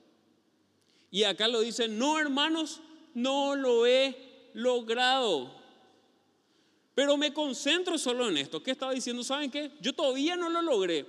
Y 1.10 1.24
acá 1.24 1.48
lo 1.48 1.62
dice, 1.62 1.88
no 1.88 2.20
hermanos, 2.20 2.80
no 3.12 3.56
lo 3.56 3.86
he 3.88 4.16
logrado. 4.52 5.52
Pero 6.94 7.16
me 7.16 7.34
concentro 7.34 7.98
solo 7.98 8.28
en 8.28 8.36
esto. 8.36 8.62
¿Qué 8.62 8.70
estaba 8.70 8.92
diciendo? 8.92 9.24
¿Saben 9.24 9.50
qué? 9.50 9.72
Yo 9.80 9.94
todavía 9.94 10.36
no 10.36 10.48
lo 10.48 10.62
logré, 10.62 11.04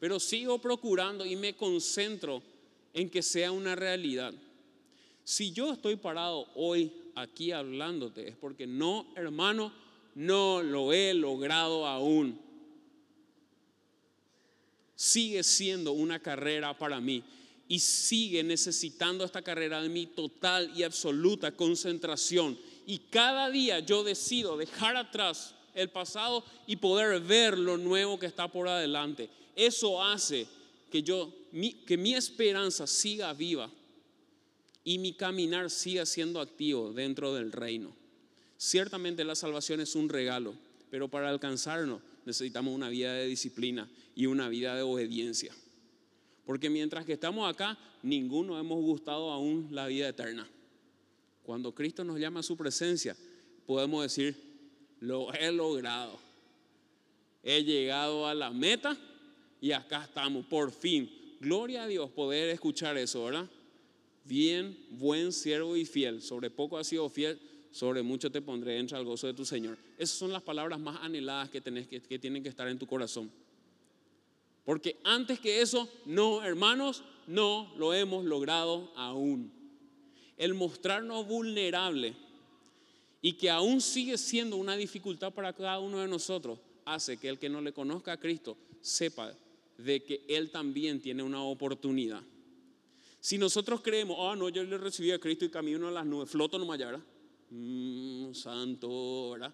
pero 0.00 0.18
sigo 0.18 0.58
procurando 0.58 1.24
y 1.24 1.36
me 1.36 1.54
concentro 1.54 2.42
en 2.94 3.10
que 3.10 3.22
sea 3.22 3.52
una 3.52 3.74
realidad. 3.74 4.34
Si 5.24 5.52
yo 5.52 5.72
estoy 5.72 5.96
parado 5.96 6.48
hoy 6.54 6.92
aquí 7.14 7.52
hablándote, 7.52 8.28
es 8.28 8.36
porque 8.36 8.66
no, 8.66 9.06
hermano, 9.16 9.72
no 10.14 10.62
lo 10.62 10.92
he 10.92 11.14
logrado 11.14 11.86
aún. 11.86 12.38
Sigue 14.94 15.42
siendo 15.42 15.92
una 15.92 16.18
carrera 16.18 16.76
para 16.76 17.00
mí 17.00 17.22
y 17.68 17.78
sigue 17.78 18.42
necesitando 18.42 19.24
esta 19.24 19.42
carrera 19.42 19.80
de 19.80 19.88
mi 19.88 20.06
total 20.06 20.72
y 20.74 20.82
absoluta 20.82 21.52
concentración. 21.52 22.58
Y 22.86 22.98
cada 22.98 23.48
día 23.50 23.78
yo 23.78 24.02
decido 24.02 24.56
dejar 24.56 24.96
atrás 24.96 25.54
el 25.74 25.88
pasado 25.88 26.44
y 26.66 26.76
poder 26.76 27.20
ver 27.20 27.56
lo 27.56 27.78
nuevo 27.78 28.18
que 28.18 28.26
está 28.26 28.48
por 28.48 28.66
adelante. 28.66 29.30
Eso 29.54 30.02
hace 30.02 30.46
que 30.90 31.02
yo 31.02 31.32
que 31.86 31.96
mi 31.96 32.14
esperanza 32.14 32.86
siga 32.86 33.32
viva 33.32 33.70
y 34.84 34.98
mi 34.98 35.12
caminar 35.12 35.70
siga 35.70 36.06
siendo 36.06 36.40
activo 36.40 36.92
dentro 36.92 37.34
del 37.34 37.52
reino. 37.52 37.94
Ciertamente 38.56 39.24
la 39.24 39.34
salvación 39.34 39.80
es 39.80 39.94
un 39.94 40.08
regalo, 40.08 40.54
pero 40.90 41.08
para 41.08 41.30
alcanzarlo 41.30 42.00
necesitamos 42.24 42.74
una 42.74 42.88
vida 42.88 43.14
de 43.14 43.26
disciplina 43.26 43.88
y 44.14 44.26
una 44.26 44.48
vida 44.48 44.74
de 44.74 44.82
obediencia. 44.82 45.52
Porque 46.44 46.70
mientras 46.70 47.04
que 47.04 47.14
estamos 47.14 47.48
acá, 47.48 47.78
ninguno 48.02 48.58
hemos 48.58 48.80
gustado 48.82 49.30
aún 49.30 49.68
la 49.70 49.86
vida 49.86 50.08
eterna. 50.08 50.48
Cuando 51.42 51.74
Cristo 51.74 52.04
nos 52.04 52.18
llama 52.18 52.40
a 52.40 52.44
su 52.44 52.56
presencia, 52.56 53.16
podemos 53.66 54.02
decir, 54.02 54.36
lo 55.00 55.32
he 55.32 55.50
logrado. 55.52 56.18
He 57.42 57.64
llegado 57.64 58.26
a 58.26 58.34
la 58.34 58.50
meta 58.50 58.96
y 59.60 59.72
acá 59.72 60.04
estamos, 60.04 60.44
por 60.46 60.70
fin. 60.70 61.10
Gloria 61.40 61.84
a 61.84 61.86
Dios 61.86 62.10
poder 62.10 62.50
escuchar 62.50 62.98
eso, 62.98 63.24
¿verdad? 63.24 63.48
Bien, 64.24 64.76
buen 64.90 65.32
siervo 65.32 65.74
y 65.74 65.86
fiel. 65.86 66.20
Sobre 66.20 66.50
poco 66.50 66.76
has 66.76 66.86
sido 66.86 67.08
fiel, 67.08 67.40
sobre 67.70 68.02
mucho 68.02 68.30
te 68.30 68.42
pondré, 68.42 68.78
entra 68.78 68.98
al 68.98 69.06
gozo 69.06 69.26
de 69.26 69.32
tu 69.32 69.46
Señor. 69.46 69.78
Esas 69.96 70.18
son 70.18 70.32
las 70.32 70.42
palabras 70.42 70.78
más 70.78 71.00
anheladas 71.02 71.48
que, 71.48 71.62
que 71.62 72.18
tienen 72.18 72.42
que 72.42 72.50
estar 72.50 72.68
en 72.68 72.78
tu 72.78 72.86
corazón. 72.86 73.32
Porque 74.66 74.98
antes 75.02 75.40
que 75.40 75.62
eso, 75.62 75.88
no, 76.04 76.44
hermanos, 76.44 77.02
no 77.26 77.72
lo 77.78 77.94
hemos 77.94 78.26
logrado 78.26 78.92
aún. 78.94 79.50
El 80.36 80.52
mostrarnos 80.52 81.26
vulnerable 81.26 82.14
y 83.22 83.32
que 83.32 83.48
aún 83.48 83.80
sigue 83.80 84.18
siendo 84.18 84.56
una 84.56 84.76
dificultad 84.76 85.32
para 85.32 85.54
cada 85.54 85.80
uno 85.80 86.00
de 86.00 86.08
nosotros, 86.08 86.58
hace 86.84 87.16
que 87.16 87.30
el 87.30 87.38
que 87.38 87.48
no 87.48 87.62
le 87.62 87.72
conozca 87.72 88.12
a 88.12 88.20
Cristo 88.20 88.58
sepa 88.82 89.34
de 89.84 90.04
que 90.04 90.24
Él 90.28 90.50
también 90.50 91.00
tiene 91.00 91.22
una 91.22 91.42
oportunidad. 91.42 92.22
Si 93.20 93.36
nosotros 93.36 93.80
creemos, 93.82 94.16
ah, 94.20 94.34
no, 94.36 94.48
yo 94.48 94.64
le 94.64 94.78
recibí 94.78 95.10
a 95.10 95.18
Cristo 95.18 95.44
y 95.44 95.50
camino 95.50 95.88
a 95.88 95.90
las 95.90 96.06
nubes, 96.06 96.30
floto 96.30 96.58
nomás 96.58 96.78
ya, 96.78 96.86
¿verdad? 96.86 97.04
Mm, 97.50 98.32
santo, 98.32 99.32
¿verdad? 99.32 99.52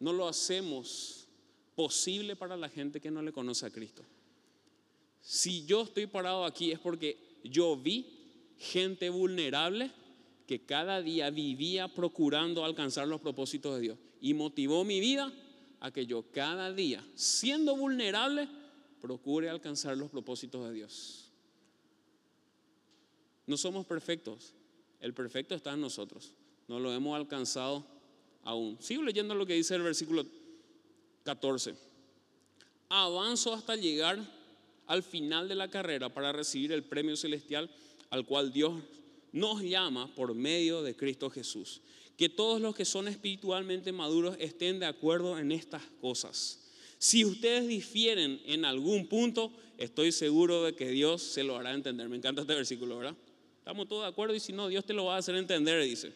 No 0.00 0.12
lo 0.12 0.28
hacemos 0.28 1.26
posible 1.74 2.36
para 2.36 2.56
la 2.56 2.68
gente 2.68 3.00
que 3.00 3.10
no 3.10 3.22
le 3.22 3.32
conoce 3.32 3.64
a 3.66 3.70
Cristo. 3.70 4.02
Si 5.22 5.64
yo 5.64 5.82
estoy 5.82 6.06
parado 6.06 6.44
aquí 6.44 6.70
es 6.70 6.78
porque 6.78 7.18
yo 7.42 7.76
vi 7.76 8.06
gente 8.58 9.10
vulnerable 9.10 9.90
que 10.46 10.64
cada 10.64 11.02
día 11.02 11.30
vivía 11.30 11.88
procurando 11.88 12.64
alcanzar 12.64 13.08
los 13.08 13.20
propósitos 13.20 13.74
de 13.74 13.80
Dios 13.80 13.98
y 14.20 14.34
motivó 14.34 14.84
mi 14.84 15.00
vida 15.00 15.32
a 15.80 15.90
que 15.90 16.06
yo 16.06 16.24
cada 16.32 16.72
día, 16.72 17.04
siendo 17.14 17.76
vulnerable, 17.76 18.48
procure 19.00 19.48
alcanzar 19.48 19.96
los 19.96 20.10
propósitos 20.10 20.66
de 20.66 20.72
Dios. 20.72 21.30
No 23.46 23.56
somos 23.56 23.86
perfectos, 23.86 24.54
el 25.00 25.14
perfecto 25.14 25.54
está 25.54 25.72
en 25.72 25.80
nosotros, 25.80 26.32
no 26.66 26.80
lo 26.80 26.92
hemos 26.92 27.16
alcanzado 27.16 27.86
aún. 28.42 28.76
Sigo 28.80 29.02
leyendo 29.02 29.34
lo 29.34 29.46
que 29.46 29.54
dice 29.54 29.74
el 29.74 29.82
versículo 29.82 30.24
14. 31.22 31.74
Avanzo 32.88 33.52
hasta 33.52 33.76
llegar 33.76 34.18
al 34.86 35.02
final 35.02 35.48
de 35.48 35.54
la 35.54 35.68
carrera 35.68 36.08
para 36.08 36.32
recibir 36.32 36.72
el 36.72 36.84
premio 36.84 37.16
celestial 37.16 37.70
al 38.10 38.24
cual 38.24 38.52
Dios 38.52 38.82
nos 39.32 39.60
llama 39.62 40.12
por 40.14 40.34
medio 40.34 40.82
de 40.82 40.96
Cristo 40.96 41.28
Jesús 41.28 41.82
que 42.16 42.28
todos 42.28 42.60
los 42.60 42.74
que 42.74 42.84
son 42.84 43.08
espiritualmente 43.08 43.92
maduros 43.92 44.36
estén 44.38 44.80
de 44.80 44.86
acuerdo 44.86 45.38
en 45.38 45.52
estas 45.52 45.82
cosas. 46.00 46.60
Si 46.98 47.24
ustedes 47.24 47.68
difieren 47.68 48.40
en 48.46 48.64
algún 48.64 49.06
punto, 49.06 49.52
estoy 49.76 50.12
seguro 50.12 50.64
de 50.64 50.74
que 50.74 50.88
Dios 50.88 51.22
se 51.22 51.44
lo 51.44 51.56
hará 51.56 51.74
entender. 51.74 52.08
Me 52.08 52.16
encanta 52.16 52.40
este 52.40 52.54
versículo, 52.54 52.98
¿verdad? 52.98 53.16
Estamos 53.58 53.86
todos 53.88 54.02
de 54.02 54.08
acuerdo 54.08 54.34
y 54.34 54.40
si 54.40 54.52
no, 54.52 54.68
Dios 54.68 54.84
te 54.84 54.94
lo 54.94 55.04
va 55.06 55.16
a 55.16 55.18
hacer 55.18 55.34
entender, 55.34 55.82
dice. 55.82 56.12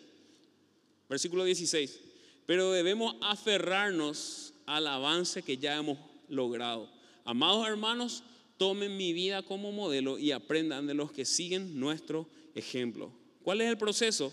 Versículo 1.08 1.44
16. 1.44 2.00
Pero 2.46 2.72
debemos 2.72 3.16
aferrarnos 3.20 4.54
al 4.66 4.86
avance 4.86 5.42
que 5.42 5.58
ya 5.58 5.76
hemos 5.76 5.98
logrado. 6.28 6.88
Amados 7.24 7.66
hermanos, 7.66 8.22
tomen 8.56 8.96
mi 8.96 9.12
vida 9.12 9.42
como 9.42 9.72
modelo 9.72 10.18
y 10.18 10.32
aprendan 10.32 10.86
de 10.86 10.94
los 10.94 11.12
que 11.12 11.24
siguen 11.24 11.78
nuestro 11.78 12.26
ejemplo. 12.54 13.12
¿Cuál 13.42 13.60
es 13.60 13.68
el 13.68 13.76
proceso? 13.76 14.32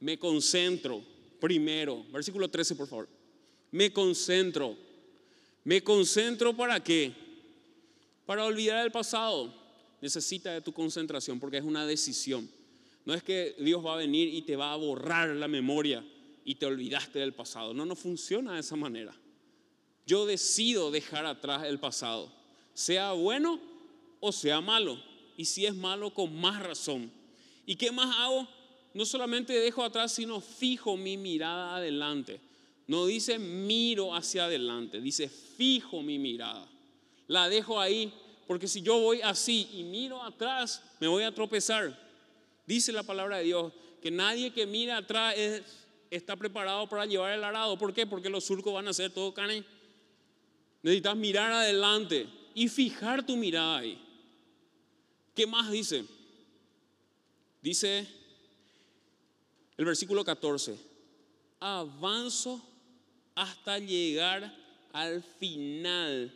Me 0.00 0.18
concentro 0.18 1.02
primero. 1.38 2.04
Versículo 2.10 2.48
13, 2.48 2.74
por 2.74 2.88
favor. 2.88 3.08
Me 3.70 3.92
concentro. 3.92 4.76
¿Me 5.64 5.82
concentro 5.82 6.56
para 6.56 6.82
qué? 6.82 7.12
Para 8.26 8.44
olvidar 8.44 8.84
el 8.84 8.92
pasado. 8.92 9.54
Necesita 10.00 10.52
de 10.52 10.62
tu 10.62 10.72
concentración 10.72 11.38
porque 11.38 11.58
es 11.58 11.64
una 11.64 11.86
decisión. 11.86 12.48
No 13.04 13.14
es 13.14 13.22
que 13.22 13.54
Dios 13.58 13.84
va 13.84 13.94
a 13.94 13.98
venir 13.98 14.32
y 14.32 14.42
te 14.42 14.56
va 14.56 14.72
a 14.72 14.76
borrar 14.76 15.28
la 15.30 15.48
memoria 15.48 16.04
y 16.44 16.54
te 16.54 16.66
olvidaste 16.66 17.18
del 17.18 17.34
pasado. 17.34 17.74
No, 17.74 17.84
no 17.84 17.94
funciona 17.94 18.54
de 18.54 18.60
esa 18.60 18.76
manera. 18.76 19.14
Yo 20.06 20.26
decido 20.26 20.90
dejar 20.90 21.26
atrás 21.26 21.64
el 21.64 21.78
pasado, 21.78 22.32
sea 22.74 23.12
bueno 23.12 23.60
o 24.20 24.32
sea 24.32 24.60
malo. 24.60 24.98
Y 25.36 25.44
si 25.44 25.64
es 25.64 25.74
malo, 25.74 26.12
con 26.12 26.34
más 26.38 26.62
razón. 26.62 27.10
¿Y 27.64 27.76
qué 27.76 27.90
más 27.90 28.14
hago? 28.18 28.48
No 28.94 29.06
solamente 29.06 29.52
dejo 29.52 29.84
atrás, 29.84 30.12
sino 30.12 30.40
fijo 30.40 30.96
mi 30.96 31.16
mirada 31.16 31.76
adelante. 31.76 32.40
No 32.86 33.06
dice 33.06 33.38
miro 33.38 34.14
hacia 34.14 34.46
adelante, 34.46 35.00
dice 35.00 35.28
fijo 35.28 36.02
mi 36.02 36.18
mirada. 36.18 36.68
La 37.28 37.48
dejo 37.48 37.80
ahí, 37.80 38.12
porque 38.48 38.66
si 38.66 38.82
yo 38.82 38.98
voy 38.98 39.20
así 39.22 39.68
y 39.74 39.84
miro 39.84 40.22
atrás, 40.22 40.82
me 40.98 41.06
voy 41.06 41.22
a 41.22 41.32
tropezar. 41.32 41.96
Dice 42.66 42.92
la 42.92 43.04
palabra 43.04 43.38
de 43.38 43.44
Dios 43.44 43.72
que 44.02 44.10
nadie 44.10 44.52
que 44.52 44.66
mira 44.66 44.96
atrás 44.96 45.36
está 46.10 46.34
preparado 46.34 46.88
para 46.88 47.06
llevar 47.06 47.32
el 47.32 47.44
arado. 47.44 47.78
¿Por 47.78 47.94
qué? 47.94 48.06
Porque 48.06 48.28
los 48.28 48.44
surcos 48.44 48.74
van 48.74 48.88
a 48.88 48.92
ser 48.92 49.12
todo 49.12 49.32
cane. 49.32 49.64
Necesitas 50.82 51.16
mirar 51.16 51.52
adelante 51.52 52.26
y 52.54 52.68
fijar 52.68 53.24
tu 53.24 53.36
mirada 53.36 53.78
ahí. 53.78 54.02
¿Qué 55.34 55.46
más 55.46 55.70
dice? 55.70 56.04
Dice 57.62 58.19
el 59.80 59.86
versículo 59.86 60.22
14, 60.22 60.76
avanzo 61.58 62.60
hasta 63.34 63.78
llegar 63.78 64.54
al 64.92 65.22
final 65.22 66.34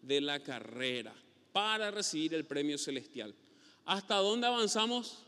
de 0.00 0.22
la 0.22 0.42
carrera 0.42 1.14
para 1.52 1.90
recibir 1.90 2.32
el 2.32 2.46
premio 2.46 2.78
celestial. 2.78 3.34
¿Hasta 3.84 4.14
dónde 4.14 4.46
avanzamos? 4.46 5.18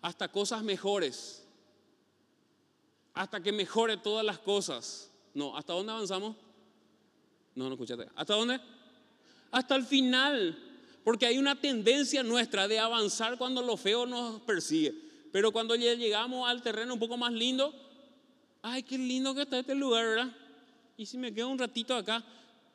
Hasta 0.00 0.28
cosas 0.28 0.62
mejores. 0.62 1.44
Hasta 3.12 3.42
que 3.42 3.52
mejore 3.52 3.98
todas 3.98 4.24
las 4.24 4.38
cosas. 4.38 5.10
No, 5.34 5.54
¿hasta 5.54 5.74
dónde 5.74 5.92
avanzamos? 5.92 6.34
No, 7.54 7.66
no 7.66 7.72
escuchaste. 7.72 8.08
¿Hasta 8.16 8.34
dónde? 8.36 8.58
Hasta 9.50 9.76
el 9.76 9.84
final. 9.84 10.58
Porque 11.04 11.26
hay 11.26 11.36
una 11.36 11.60
tendencia 11.60 12.22
nuestra 12.22 12.66
de 12.66 12.78
avanzar 12.78 13.36
cuando 13.36 13.60
lo 13.60 13.76
feo 13.76 14.06
nos 14.06 14.40
persigue. 14.40 15.07
Pero 15.32 15.52
cuando 15.52 15.74
llegamos 15.76 16.48
al 16.48 16.62
terreno 16.62 16.94
un 16.94 17.00
poco 17.00 17.16
más 17.16 17.32
lindo, 17.32 17.74
ay, 18.62 18.82
qué 18.82 18.98
lindo 18.98 19.34
que 19.34 19.42
está 19.42 19.58
este 19.58 19.74
lugar, 19.74 20.04
¿verdad? 20.04 20.36
Y 20.96 21.06
si 21.06 21.18
me 21.18 21.32
quedo 21.32 21.48
un 21.48 21.58
ratito 21.58 21.94
acá, 21.94 22.24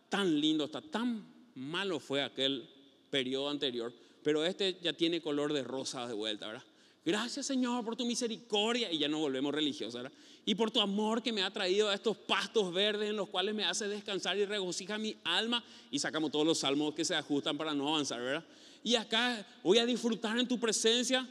tan 0.09 0.39
lindo 0.39 0.65
está, 0.65 0.81
tan 0.81 1.25
malo 1.55 1.99
fue 1.99 2.23
aquel 2.23 2.69
periodo 3.09 3.49
anterior, 3.49 3.93
pero 4.23 4.45
este 4.45 4.77
ya 4.81 4.93
tiene 4.93 5.21
color 5.21 5.53
de 5.53 5.63
rosa 5.63 6.07
de 6.07 6.13
vuelta, 6.13 6.47
¿verdad? 6.47 6.63
Gracias 7.05 7.45
Señor 7.45 7.83
por 7.83 7.97
tu 7.97 8.05
misericordia 8.05 8.89
y 8.89 8.97
ya 8.97 9.09
no 9.09 9.19
volvemos 9.19 9.53
religiosos, 9.53 9.95
¿verdad? 9.95 10.17
Y 10.45 10.55
por 10.55 10.71
tu 10.71 10.79
amor 10.79 11.21
que 11.21 11.33
me 11.33 11.43
ha 11.43 11.51
traído 11.51 11.89
a 11.89 11.93
estos 11.93 12.15
pastos 12.15 12.73
verdes 12.73 13.09
en 13.09 13.17
los 13.17 13.27
cuales 13.27 13.53
me 13.53 13.65
hace 13.65 13.87
descansar 13.89 14.37
y 14.37 14.45
regocija 14.45 14.97
mi 14.97 15.15
alma 15.25 15.63
y 15.91 15.99
sacamos 15.99 16.31
todos 16.31 16.45
los 16.45 16.59
salmos 16.59 16.93
que 16.93 17.03
se 17.03 17.15
ajustan 17.15 17.57
para 17.57 17.73
no 17.73 17.89
avanzar, 17.89 18.21
¿verdad? 18.21 18.45
Y 18.83 18.95
acá 18.95 19.45
voy 19.63 19.79
a 19.79 19.85
disfrutar 19.85 20.37
en 20.39 20.47
tu 20.47 20.59
presencia. 20.59 21.27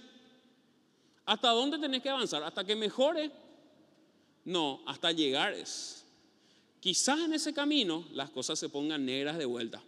¿Hasta 1.24 1.50
dónde 1.50 1.78
tenés 1.78 2.02
que 2.02 2.10
avanzar? 2.10 2.42
¿Hasta 2.42 2.64
que 2.64 2.74
mejore? 2.74 3.30
No, 4.44 4.82
hasta 4.86 5.12
llegar 5.12 5.52
es. 5.52 6.04
Quizás 6.80 7.20
en 7.20 7.32
ese 7.32 7.54
camino 7.54 8.04
las 8.12 8.30
cosas 8.30 8.58
se 8.58 8.68
pongan 8.68 9.04
negras 9.04 9.38
de 9.38 9.44
vuelta. 9.44 9.80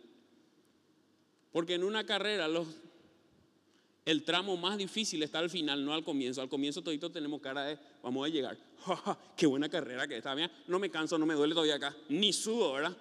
Porque 1.51 1.75
en 1.75 1.85
una 1.85 2.05
carrera 2.05 2.49
el 4.05 4.23
tramo 4.23 4.57
más 4.57 4.77
difícil 4.77 5.23
está 5.23 5.39
al 5.41 5.51
final, 5.51 5.85
no 5.85 5.93
al 5.93 6.05
comienzo. 6.05 6.41
Al 6.41 6.49
comienzo 6.49 6.83
todito 6.83 7.11
tenemos 7.11 7.41
cara 7.41 7.65
de, 7.65 7.79
vamos 8.03 8.27
a 8.27 8.29
llegar. 8.29 8.57
¡Qué 9.37 9.47
buena 9.47 9.69
carrera 9.69 10.07
que 10.07 10.19
está! 10.19 10.37
No 10.67 10.79
me 10.79 10.91
canso, 10.91 11.19
no 11.19 11.27
me 11.27 11.35
duele 11.35 11.55
todavía 11.55 11.77
acá, 11.77 11.97
ni 12.09 12.33
sudo, 12.33 12.75
¿verdad? 12.75 12.97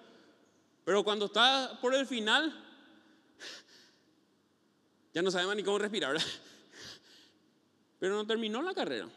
Pero 0.84 1.04
cuando 1.04 1.26
está 1.26 1.78
por 1.80 1.94
el 1.94 2.06
final, 2.06 2.52
ya 5.14 5.22
no 5.22 5.30
sabemos 5.30 5.54
ni 5.56 5.62
cómo 5.62 5.78
respirar, 5.78 6.12
¿verdad? 6.12 6.26
Pero 8.04 8.16
no 8.16 8.26
terminó 8.26 8.60
la 8.60 8.74
carrera. 8.74 9.08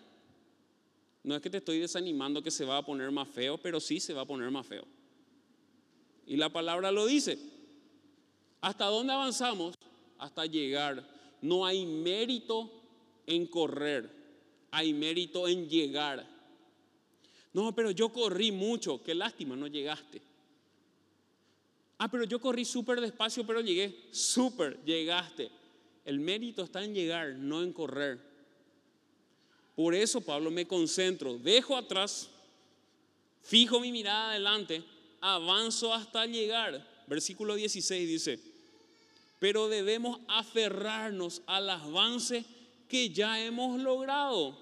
No 1.22 1.36
es 1.36 1.41
que 1.41 1.50
te 1.50 1.58
estoy 1.58 1.77
desanimando 1.77 2.41
que 2.41 2.50
se 2.50 2.63
va 2.63 2.77
a 2.77 2.86
poner 2.86 3.12
más 3.12 3.27
feo, 3.27 3.58
pero 3.58 3.82
sí 3.82 4.00
se 4.00 4.13
va 4.13 4.22
a 4.22 4.25
poner 4.25 4.50
más 4.50 4.65
feo. 4.65 4.86
Y 6.25 6.38
la 6.38 6.48
palabra 6.48 6.89
lo 6.89 7.06
dice. 7.06 7.38
¿Hasta 8.62 8.86
dónde 8.86 9.12
avanzamos? 9.12 9.75
Hasta 10.17 10.46
llegar 10.46 11.06
no 11.41 11.65
hay 11.65 11.86
mérito 11.86 12.72
en 13.25 13.48
correr, 13.48 14.10
hay 14.72 14.94
mérito 14.94 15.50
en 15.50 15.67
llegar. 15.67 16.25
No, 17.51 17.75
pero 17.75 17.91
yo 17.91 18.08
corrí 18.08 18.53
mucho, 18.53 19.03
qué 19.03 19.13
lástima, 19.13 19.58
no 19.58 19.67
llegaste. 19.67 20.22
Ah, 21.98 22.10
pero 22.10 22.24
yo 22.24 22.39
corrí 22.39 22.63
súper 22.63 23.01
despacio, 23.01 23.46
pero 23.46 23.60
llegué, 23.60 24.08
súper, 24.12 24.82
llegaste. 24.86 25.51
El 26.06 26.22
mérito 26.22 26.63
está 26.63 26.82
en 26.86 26.94
llegar, 26.94 27.36
no 27.36 27.63
en 27.63 27.74
correr. 27.74 28.26
Por 29.77 29.93
eso, 29.93 30.22
Pablo, 30.22 30.50
me 30.50 30.65
concentro, 30.65 31.38
dejo 31.38 31.77
atrás, 31.77 32.27
fijo 33.44 33.79
mi 33.79 33.92
mirada 33.92 34.31
adelante, 34.31 34.83
avanzo 35.22 35.94
hasta 35.94 36.25
llegar. 36.25 36.83
Versículo 37.05 37.53
16 37.53 38.09
dice, 38.09 38.40
pero 39.37 39.70
debemos 39.70 40.20
aferrarnos 40.27 41.44
al 41.46 41.70
avance 41.70 42.44
que 42.90 43.11
ya 43.11 43.40
hemos 43.40 43.79
logrado. 43.79 44.57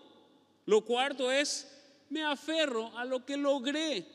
Lo 0.65 0.81
cuarto 0.83 1.31
es, 1.31 1.65
me 2.09 2.21
aferro 2.21 2.91
a 2.97 3.05
lo 3.05 3.25
que 3.25 3.37
logré. 3.37 4.05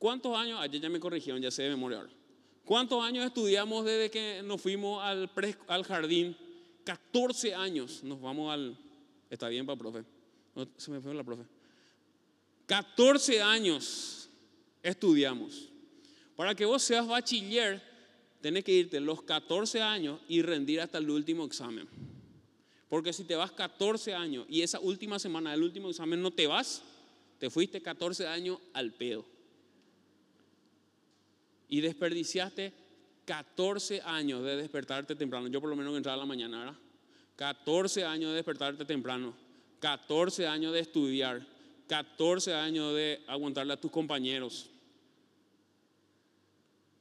¿Cuántos 0.00 0.36
años? 0.36 0.58
Ayer 0.60 0.80
ya 0.80 0.88
me 0.88 0.98
corrigieron, 0.98 1.40
ya 1.40 1.52
sé 1.52 1.62
de 1.62 1.70
memoria 1.70 1.98
ahora. 1.98 2.10
¿Cuántos 2.64 3.00
años 3.04 3.24
estudiamos 3.24 3.84
desde 3.84 4.10
que 4.10 4.42
nos 4.42 4.60
fuimos 4.60 5.00
al, 5.04 5.30
al 5.68 5.84
jardín? 5.84 6.36
14 6.82 7.54
años 7.54 8.02
nos 8.02 8.20
vamos 8.20 8.52
al... 8.52 8.76
Está 9.34 9.48
bien 9.48 9.66
para 9.66 9.76
profe. 9.76 10.04
se 10.76 10.92
me 10.92 11.00
fue 11.00 11.12
la 11.12 11.24
profe. 11.24 11.42
14 12.66 13.42
años 13.42 14.30
estudiamos. 14.80 15.70
Para 16.36 16.54
que 16.54 16.64
vos 16.64 16.80
seas 16.84 17.04
bachiller, 17.04 17.82
tenés 18.40 18.62
que 18.62 18.70
irte 18.70 19.00
los 19.00 19.22
14 19.22 19.82
años 19.82 20.20
y 20.28 20.40
rendir 20.42 20.80
hasta 20.80 20.98
el 20.98 21.10
último 21.10 21.44
examen. 21.44 21.88
Porque 22.88 23.12
si 23.12 23.24
te 23.24 23.34
vas 23.34 23.50
14 23.50 24.14
años 24.14 24.46
y 24.48 24.62
esa 24.62 24.78
última 24.78 25.18
semana 25.18 25.50
del 25.50 25.64
último 25.64 25.90
examen 25.90 26.22
no 26.22 26.30
te 26.30 26.46
vas, 26.46 26.84
te 27.40 27.50
fuiste 27.50 27.82
14 27.82 28.28
años 28.28 28.58
al 28.72 28.92
pedo. 28.92 29.24
Y 31.68 31.80
desperdiciaste 31.80 32.72
14 33.24 34.00
años 34.02 34.44
de 34.44 34.54
despertarte 34.54 35.16
temprano. 35.16 35.48
Yo 35.48 35.60
por 35.60 35.70
lo 35.70 35.74
menos 35.74 35.96
entraba 35.96 36.14
a 36.14 36.18
la 36.18 36.24
mañana, 36.24 36.58
¿verdad? 36.60 36.83
14 37.36 38.04
años 38.04 38.30
de 38.30 38.36
despertarte 38.36 38.84
temprano. 38.84 39.34
14 39.80 40.46
años 40.46 40.72
de 40.72 40.80
estudiar. 40.80 41.46
14 41.88 42.54
años 42.54 42.94
de 42.94 43.22
aguantarle 43.26 43.72
a 43.72 43.80
tus 43.80 43.90
compañeros. 43.90 44.70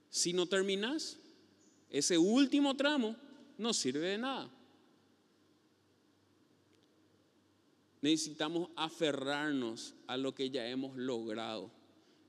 Si 0.10 0.34
no 0.34 0.46
terminas, 0.46 1.18
ese 1.90 2.18
último 2.18 2.76
tramo 2.76 3.16
no 3.58 3.74
sirve 3.74 4.10
de 4.10 4.18
nada. 4.18 4.50
Necesitamos 8.02 8.70
aferrarnos 8.76 9.94
a 10.08 10.18
lo 10.18 10.36
que 10.36 10.50
ya 10.50 10.68
hemos 10.68 10.98
logrado. 10.98 11.72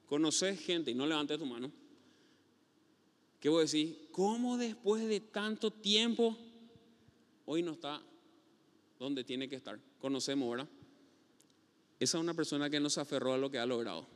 Conoces 0.07 0.61
gente, 0.61 0.93
y 0.93 0.95
no 0.95 1.07
levantes 1.07 1.39
tu 1.39 1.47
mano, 1.47 1.73
¿qué 3.41 3.49
voy 3.49 3.59
a 3.59 3.63
decir? 3.63 4.09
¿Cómo 4.13 4.57
después 4.57 5.09
de 5.09 5.19
tanto 5.19 5.73
tiempo 5.73 6.39
hoy 7.47 7.63
no 7.63 7.73
está 7.73 8.01
donde 8.99 9.25
tiene 9.25 9.49
que 9.49 9.57
estar? 9.57 9.79
Conocemos, 10.01 10.51
¿verdad? 10.51 10.69
Esa 12.01 12.19
es 12.19 12.23
una 12.23 12.35
persona 12.35 12.69
que 12.69 12.81
no 12.81 12.91
se 12.91 13.01
aferró 13.01 13.35
a 13.35 13.39
lo 13.39 13.51
que 13.51 13.59
ha 13.59 13.67
logrado. 13.67 14.07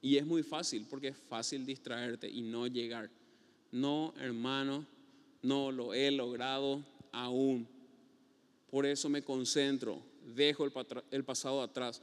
Y 0.00 0.16
es 0.16 0.26
muy 0.26 0.42
fácil, 0.42 0.86
porque 0.90 1.08
es 1.08 1.16
fácil 1.16 1.64
distraerte 1.64 2.28
y 2.28 2.42
no 2.42 2.66
llegar. 2.66 3.08
No, 3.70 4.12
hermano, 4.18 4.84
no 5.42 5.70
lo 5.70 5.94
he 5.94 6.10
logrado 6.10 6.82
aún. 7.12 7.68
Por 8.70 8.86
eso 8.86 9.08
me 9.08 9.22
concentro, 9.22 10.02
dejo 10.34 10.64
el, 10.64 11.24
pasado 11.24 11.62
atrás, 11.62 12.02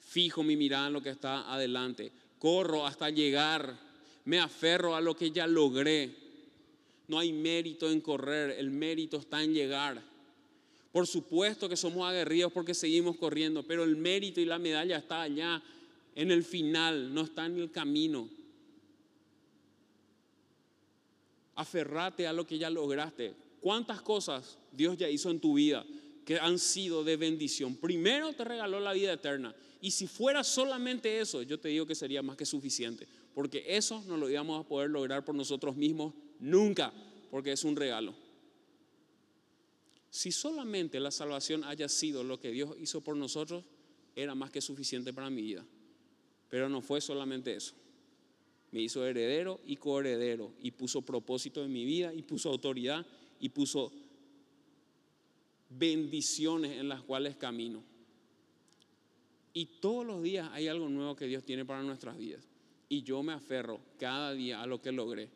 fijo 0.00 0.42
mi 0.42 0.56
mirada 0.56 0.88
en 0.88 0.94
lo 0.94 1.02
que 1.02 1.10
está 1.10 1.52
adelante, 1.52 2.10
corro 2.38 2.86
hasta 2.86 3.10
llegar, 3.10 3.78
me 4.24 4.40
aferro 4.40 4.96
a 4.96 5.00
lo 5.00 5.14
que 5.14 5.30
ya 5.30 5.46
logré. 5.46 6.25
No 7.08 7.18
hay 7.18 7.32
mérito 7.32 7.90
en 7.90 8.00
correr, 8.00 8.56
el 8.58 8.70
mérito 8.70 9.18
está 9.18 9.42
en 9.42 9.54
llegar. 9.54 10.02
Por 10.90 11.06
supuesto 11.06 11.68
que 11.68 11.76
somos 11.76 12.08
aguerridos 12.08 12.52
porque 12.52 12.74
seguimos 12.74 13.16
corriendo, 13.16 13.62
pero 13.62 13.84
el 13.84 13.96
mérito 13.96 14.40
y 14.40 14.44
la 14.44 14.58
medalla 14.58 14.96
está 14.96 15.22
allá 15.22 15.62
en 16.14 16.30
el 16.30 16.42
final, 16.42 17.12
no 17.12 17.20
está 17.22 17.46
en 17.46 17.58
el 17.58 17.70
camino. 17.70 18.28
Aferrate 21.54 22.26
a 22.26 22.32
lo 22.32 22.46
que 22.46 22.58
ya 22.58 22.70
lograste. 22.70 23.34
¿Cuántas 23.60 24.00
cosas 24.00 24.58
Dios 24.72 24.96
ya 24.96 25.08
hizo 25.08 25.30
en 25.30 25.40
tu 25.40 25.54
vida 25.54 25.84
que 26.24 26.38
han 26.38 26.58
sido 26.58 27.04
de 27.04 27.16
bendición? 27.16 27.76
Primero 27.76 28.32
te 28.32 28.44
regaló 28.44 28.80
la 28.80 28.92
vida 28.92 29.12
eterna. 29.12 29.54
Y 29.80 29.90
si 29.90 30.06
fuera 30.06 30.42
solamente 30.42 31.20
eso, 31.20 31.42
yo 31.42 31.60
te 31.60 31.68
digo 31.68 31.86
que 31.86 31.94
sería 31.94 32.22
más 32.22 32.36
que 32.36 32.46
suficiente. 32.46 33.06
Porque 33.34 33.64
eso 33.68 34.02
no 34.06 34.16
lo 34.16 34.30
íbamos 34.30 34.64
a 34.64 34.66
poder 34.66 34.88
lograr 34.88 35.24
por 35.24 35.34
nosotros 35.34 35.76
mismos 35.76 36.14
nunca, 36.40 36.92
porque 37.30 37.52
es 37.52 37.64
un 37.64 37.76
regalo. 37.76 38.14
Si 40.10 40.32
solamente 40.32 40.98
la 40.98 41.10
salvación 41.10 41.64
haya 41.64 41.88
sido 41.88 42.24
lo 42.24 42.40
que 42.40 42.50
Dios 42.50 42.74
hizo 42.80 43.02
por 43.02 43.16
nosotros, 43.16 43.64
era 44.14 44.34
más 44.34 44.50
que 44.50 44.60
suficiente 44.60 45.12
para 45.12 45.28
mi 45.28 45.42
vida. 45.42 45.64
Pero 46.48 46.68
no 46.68 46.80
fue 46.80 47.00
solamente 47.00 47.54
eso. 47.54 47.74
Me 48.72 48.80
hizo 48.80 49.04
heredero 49.04 49.60
y 49.66 49.76
coheredero 49.76 50.52
y 50.60 50.70
puso 50.70 51.02
propósito 51.02 51.62
en 51.62 51.72
mi 51.72 51.84
vida 51.84 52.14
y 52.14 52.22
puso 52.22 52.48
autoridad 52.48 53.06
y 53.40 53.50
puso 53.50 53.92
bendiciones 55.68 56.78
en 56.78 56.88
las 56.88 57.02
cuales 57.02 57.36
camino. 57.36 57.82
Y 59.52 59.66
todos 59.80 60.06
los 60.06 60.22
días 60.22 60.48
hay 60.52 60.68
algo 60.68 60.88
nuevo 60.88 61.16
que 61.16 61.26
Dios 61.26 61.44
tiene 61.44 61.64
para 61.64 61.82
nuestras 61.82 62.16
vidas. 62.16 62.44
y 62.88 63.02
yo 63.02 63.20
me 63.22 63.32
aferro 63.32 63.80
cada 63.98 64.32
día 64.32 64.62
a 64.62 64.66
lo 64.66 64.80
que 64.80 64.92
logré. 64.92 65.28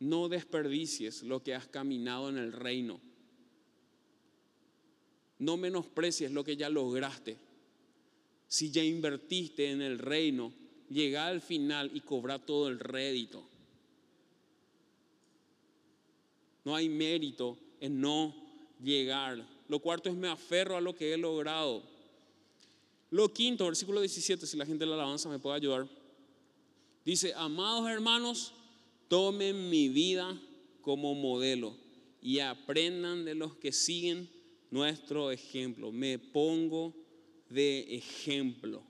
No 0.00 0.28
desperdicies 0.28 1.22
lo 1.22 1.42
que 1.42 1.54
has 1.54 1.66
caminado 1.66 2.28
en 2.28 2.38
el 2.38 2.52
reino. 2.52 3.00
No 5.38 5.56
menosprecies 5.56 6.30
lo 6.30 6.44
que 6.44 6.56
ya 6.56 6.68
lograste. 6.68 7.36
Si 8.48 8.70
ya 8.70 8.82
invertiste 8.82 9.70
en 9.70 9.82
el 9.82 9.98
reino, 9.98 10.52
llega 10.88 11.26
al 11.26 11.40
final 11.40 11.90
y 11.94 12.00
cobra 12.00 12.38
todo 12.38 12.68
el 12.68 12.78
rédito. 12.78 13.44
No 16.64 16.74
hay 16.74 16.88
mérito 16.88 17.58
en 17.80 18.00
no 18.00 18.34
llegar. 18.82 19.46
Lo 19.68 19.80
cuarto 19.80 20.08
es 20.08 20.16
me 20.16 20.28
aferro 20.28 20.76
a 20.76 20.80
lo 20.80 20.94
que 20.94 21.12
he 21.12 21.16
logrado. 21.16 21.82
Lo 23.10 23.32
quinto, 23.32 23.66
versículo 23.66 24.00
17, 24.00 24.46
si 24.46 24.56
la 24.56 24.66
gente 24.66 24.84
de 24.84 24.90
la 24.90 24.96
alabanza 24.96 25.28
me 25.28 25.38
puede 25.38 25.56
ayudar. 25.56 25.88
Dice, 27.04 27.32
amados 27.36 27.88
hermanos, 27.88 28.52
tomen 29.08 29.70
mi 29.70 29.88
vida 29.88 30.40
como 30.80 31.14
modelo 31.14 31.76
y 32.22 32.40
aprendan 32.40 33.24
de 33.24 33.34
los 33.34 33.56
que 33.56 33.72
siguen 33.72 34.28
nuestro 34.70 35.30
ejemplo. 35.30 35.92
Me 35.92 36.18
pongo 36.18 36.94
de 37.48 37.96
ejemplo. 37.96 38.82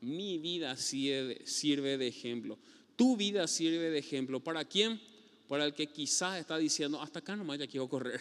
Mi 0.00 0.38
vida 0.38 0.76
sirve 0.76 1.98
de 1.98 2.06
ejemplo. 2.06 2.58
Tu 2.94 3.16
vida 3.16 3.46
sirve 3.46 3.90
de 3.90 3.98
ejemplo. 3.98 4.40
¿Para 4.40 4.64
quién? 4.64 5.00
Para 5.48 5.64
el 5.64 5.74
que 5.74 5.86
quizás 5.86 6.38
está 6.38 6.58
diciendo, 6.58 7.00
hasta 7.00 7.20
acá 7.20 7.36
nomás 7.36 7.58
ya 7.58 7.66
quiero 7.66 7.88
correr. 7.88 8.20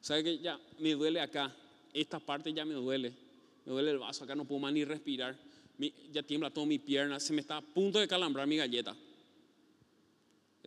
¿Sabe 0.00 0.24
que 0.24 0.38
ya 0.38 0.60
me 0.78 0.92
duele 0.92 1.20
acá? 1.20 1.54
Esta 1.92 2.20
parte 2.20 2.52
ya 2.52 2.64
me 2.64 2.74
duele. 2.74 3.12
Me 3.64 3.72
duele 3.72 3.90
el 3.90 3.98
vaso, 3.98 4.24
acá 4.24 4.34
no 4.34 4.44
puedo 4.44 4.60
más 4.60 4.72
ni 4.72 4.84
respirar. 4.84 5.36
ya 6.12 6.22
tiembla 6.22 6.50
toda 6.50 6.66
mi 6.66 6.78
pierna, 6.78 7.20
se 7.20 7.32
me 7.32 7.40
está 7.40 7.58
a 7.58 7.60
punto 7.60 7.98
de 7.98 8.08
calambrar 8.08 8.46
mi 8.46 8.56
galleta. 8.56 8.96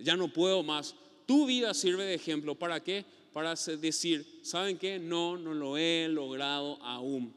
Ya 0.04 0.16
no 0.16 0.32
puedo 0.32 0.64
más. 0.64 0.96
Tu 1.26 1.46
vida 1.46 1.74
sirve 1.74 2.04
de 2.04 2.16
ejemplo. 2.16 2.56
¿Para 2.56 2.84
qué? 2.84 3.06
Para 3.34 3.56
decir, 3.56 4.40
¿saben 4.42 4.78
qué? 4.78 5.00
No, 5.00 5.38
no 5.38 5.54
lo 5.54 5.78
he 5.78 6.08
logrado 6.10 6.82
aún. 6.84 7.34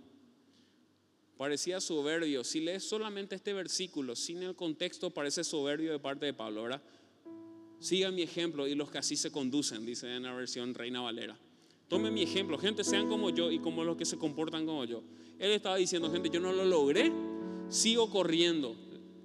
Parecía 1.37 1.81
soberbio. 1.81 2.45
Si 2.45 2.61
lees 2.61 2.85
solamente 2.85 3.35
este 3.35 3.53
versículo, 3.53 4.15
sin 4.15 4.43
el 4.43 4.55
contexto, 4.55 5.11
parece 5.11 5.45
soberbio 5.45 5.93
de 5.93 5.99
parte 5.99 6.27
de 6.27 6.33
Pablo, 6.33 6.63
¿verdad? 6.63 6.83
Sigan 7.81 8.15
mi 8.15 8.23
ejemplo 8.23 8.67
y 8.67 8.75
los 8.75 8.91
que 8.91 8.99
así 8.99 9.17
se 9.17 9.31
conducen, 9.31 9.85
dice 9.85 10.15
en 10.15 10.23
la 10.23 10.33
versión 10.33 10.75
Reina 10.75 11.01
Valera. 11.01 11.39
Tomen 11.89 12.15
mi 12.15 12.23
ejemplo, 12.23 12.57
gente, 12.59 12.83
sean 12.83 13.09
como 13.09 13.31
yo 13.31 13.51
y 13.51 13.59
como 13.59 13.85
los 13.85 13.97
que 13.97 14.05
se 14.05 14.17
comportan 14.17 14.65
como 14.65 14.85
yo. 14.85 15.03
Él 15.39 15.51
estaba 15.51 15.77
diciendo, 15.77 16.11
gente, 16.11 16.31
yo 16.31 16.41
no 16.41 16.53
lo 16.53 16.65
logré, 16.65 17.13
sigo 17.69 18.09
corriendo. 18.11 18.75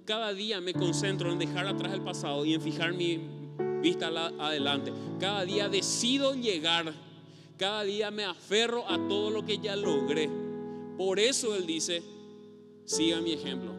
Cada 0.04 0.32
día 0.32 0.60
me 0.60 0.72
concentro 0.72 1.30
en 1.32 1.38
dejar 1.38 1.66
atrás 1.66 1.92
el 1.92 2.02
pasado 2.02 2.44
y 2.44 2.54
en 2.54 2.60
fijar 2.60 2.92
mi 2.92 3.20
vista 3.82 4.08
adelante. 4.08 4.92
Cada 5.18 5.44
día 5.44 5.68
decido 5.68 6.34
llegar. 6.34 6.92
Cada 7.56 7.84
día 7.84 8.10
me 8.10 8.24
aferro 8.24 8.88
a 8.88 8.96
todo 9.08 9.30
lo 9.30 9.44
que 9.44 9.58
ya 9.58 9.76
logré. 9.76 10.30
Por 10.96 11.18
eso 11.18 11.54
Él 11.54 11.66
dice, 11.66 12.02
siga 12.84 13.20
mi 13.20 13.32
ejemplo. 13.32 13.72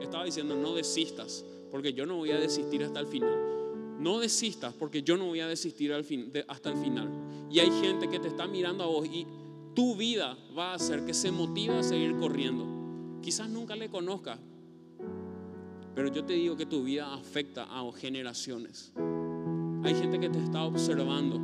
Estaba 0.00 0.24
diciendo, 0.24 0.56
no 0.56 0.74
desistas, 0.74 1.44
porque 1.70 1.92
yo 1.92 2.06
no 2.06 2.16
voy 2.16 2.32
a 2.32 2.38
desistir 2.38 2.82
hasta 2.82 3.00
el 3.00 3.06
final. 3.06 3.50
No 4.00 4.18
desistas 4.18 4.74
porque 4.74 5.02
yo 5.02 5.16
no 5.16 5.26
voy 5.26 5.40
a 5.40 5.46
desistir 5.46 5.92
al 5.92 6.04
fin, 6.04 6.32
hasta 6.48 6.70
el 6.70 6.76
final. 6.78 7.08
Y 7.50 7.60
hay 7.60 7.70
gente 7.82 8.08
que 8.08 8.18
te 8.18 8.28
está 8.28 8.46
mirando 8.46 8.82
a 8.82 8.86
vos 8.86 9.06
y 9.06 9.26
tu 9.74 9.94
vida 9.94 10.36
va 10.56 10.72
a 10.72 10.74
hacer 10.74 11.04
que 11.04 11.14
se 11.14 11.30
motive 11.30 11.74
a 11.78 11.82
seguir 11.82 12.16
corriendo. 12.16 12.66
Quizás 13.22 13.48
nunca 13.48 13.76
le 13.76 13.90
conozcas, 13.90 14.40
pero 16.00 16.14
yo 16.14 16.24
te 16.24 16.32
digo 16.32 16.56
que 16.56 16.64
tu 16.64 16.82
vida 16.82 17.12
afecta 17.12 17.64
a 17.64 17.92
generaciones. 17.92 18.90
Hay 19.84 19.94
gente 19.94 20.18
que 20.18 20.30
te 20.30 20.38
está 20.38 20.64
observando 20.64 21.38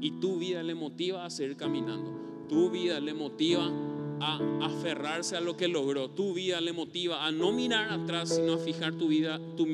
y 0.00 0.20
tu 0.20 0.38
vida 0.38 0.62
le 0.62 0.76
motiva 0.76 1.24
a 1.24 1.30
seguir 1.30 1.56
caminando. 1.56 2.46
Tu 2.48 2.70
vida 2.70 3.00
le 3.00 3.12
motiva 3.12 3.68
a 4.20 4.38
aferrarse 4.66 5.36
a 5.36 5.40
lo 5.40 5.56
que 5.56 5.66
logró. 5.66 6.10
Tu 6.10 6.32
vida 6.32 6.60
le 6.60 6.72
motiva 6.72 7.26
a 7.26 7.32
no 7.32 7.50
mirar 7.50 7.90
atrás, 7.90 8.36
sino 8.36 8.52
a 8.52 8.58
fijar 8.58 8.92
tu 8.92 9.08
vida, 9.08 9.40
tu, 9.56 9.66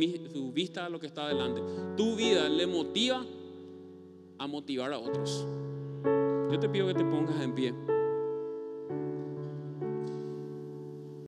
vista 0.50 0.86
a 0.86 0.88
lo 0.88 0.98
que 0.98 1.06
está 1.06 1.26
adelante. 1.26 1.60
Tu 1.98 2.16
vida 2.16 2.48
le 2.48 2.66
motiva 2.66 3.26
a 4.38 4.46
motivar 4.46 4.90
a 4.94 4.98
otros. 4.98 5.46
Yo 6.50 6.58
te 6.58 6.66
pido 6.70 6.86
que 6.86 6.94
te 6.94 7.04
pongas 7.04 7.38
en 7.42 7.54
pie. 7.54 7.74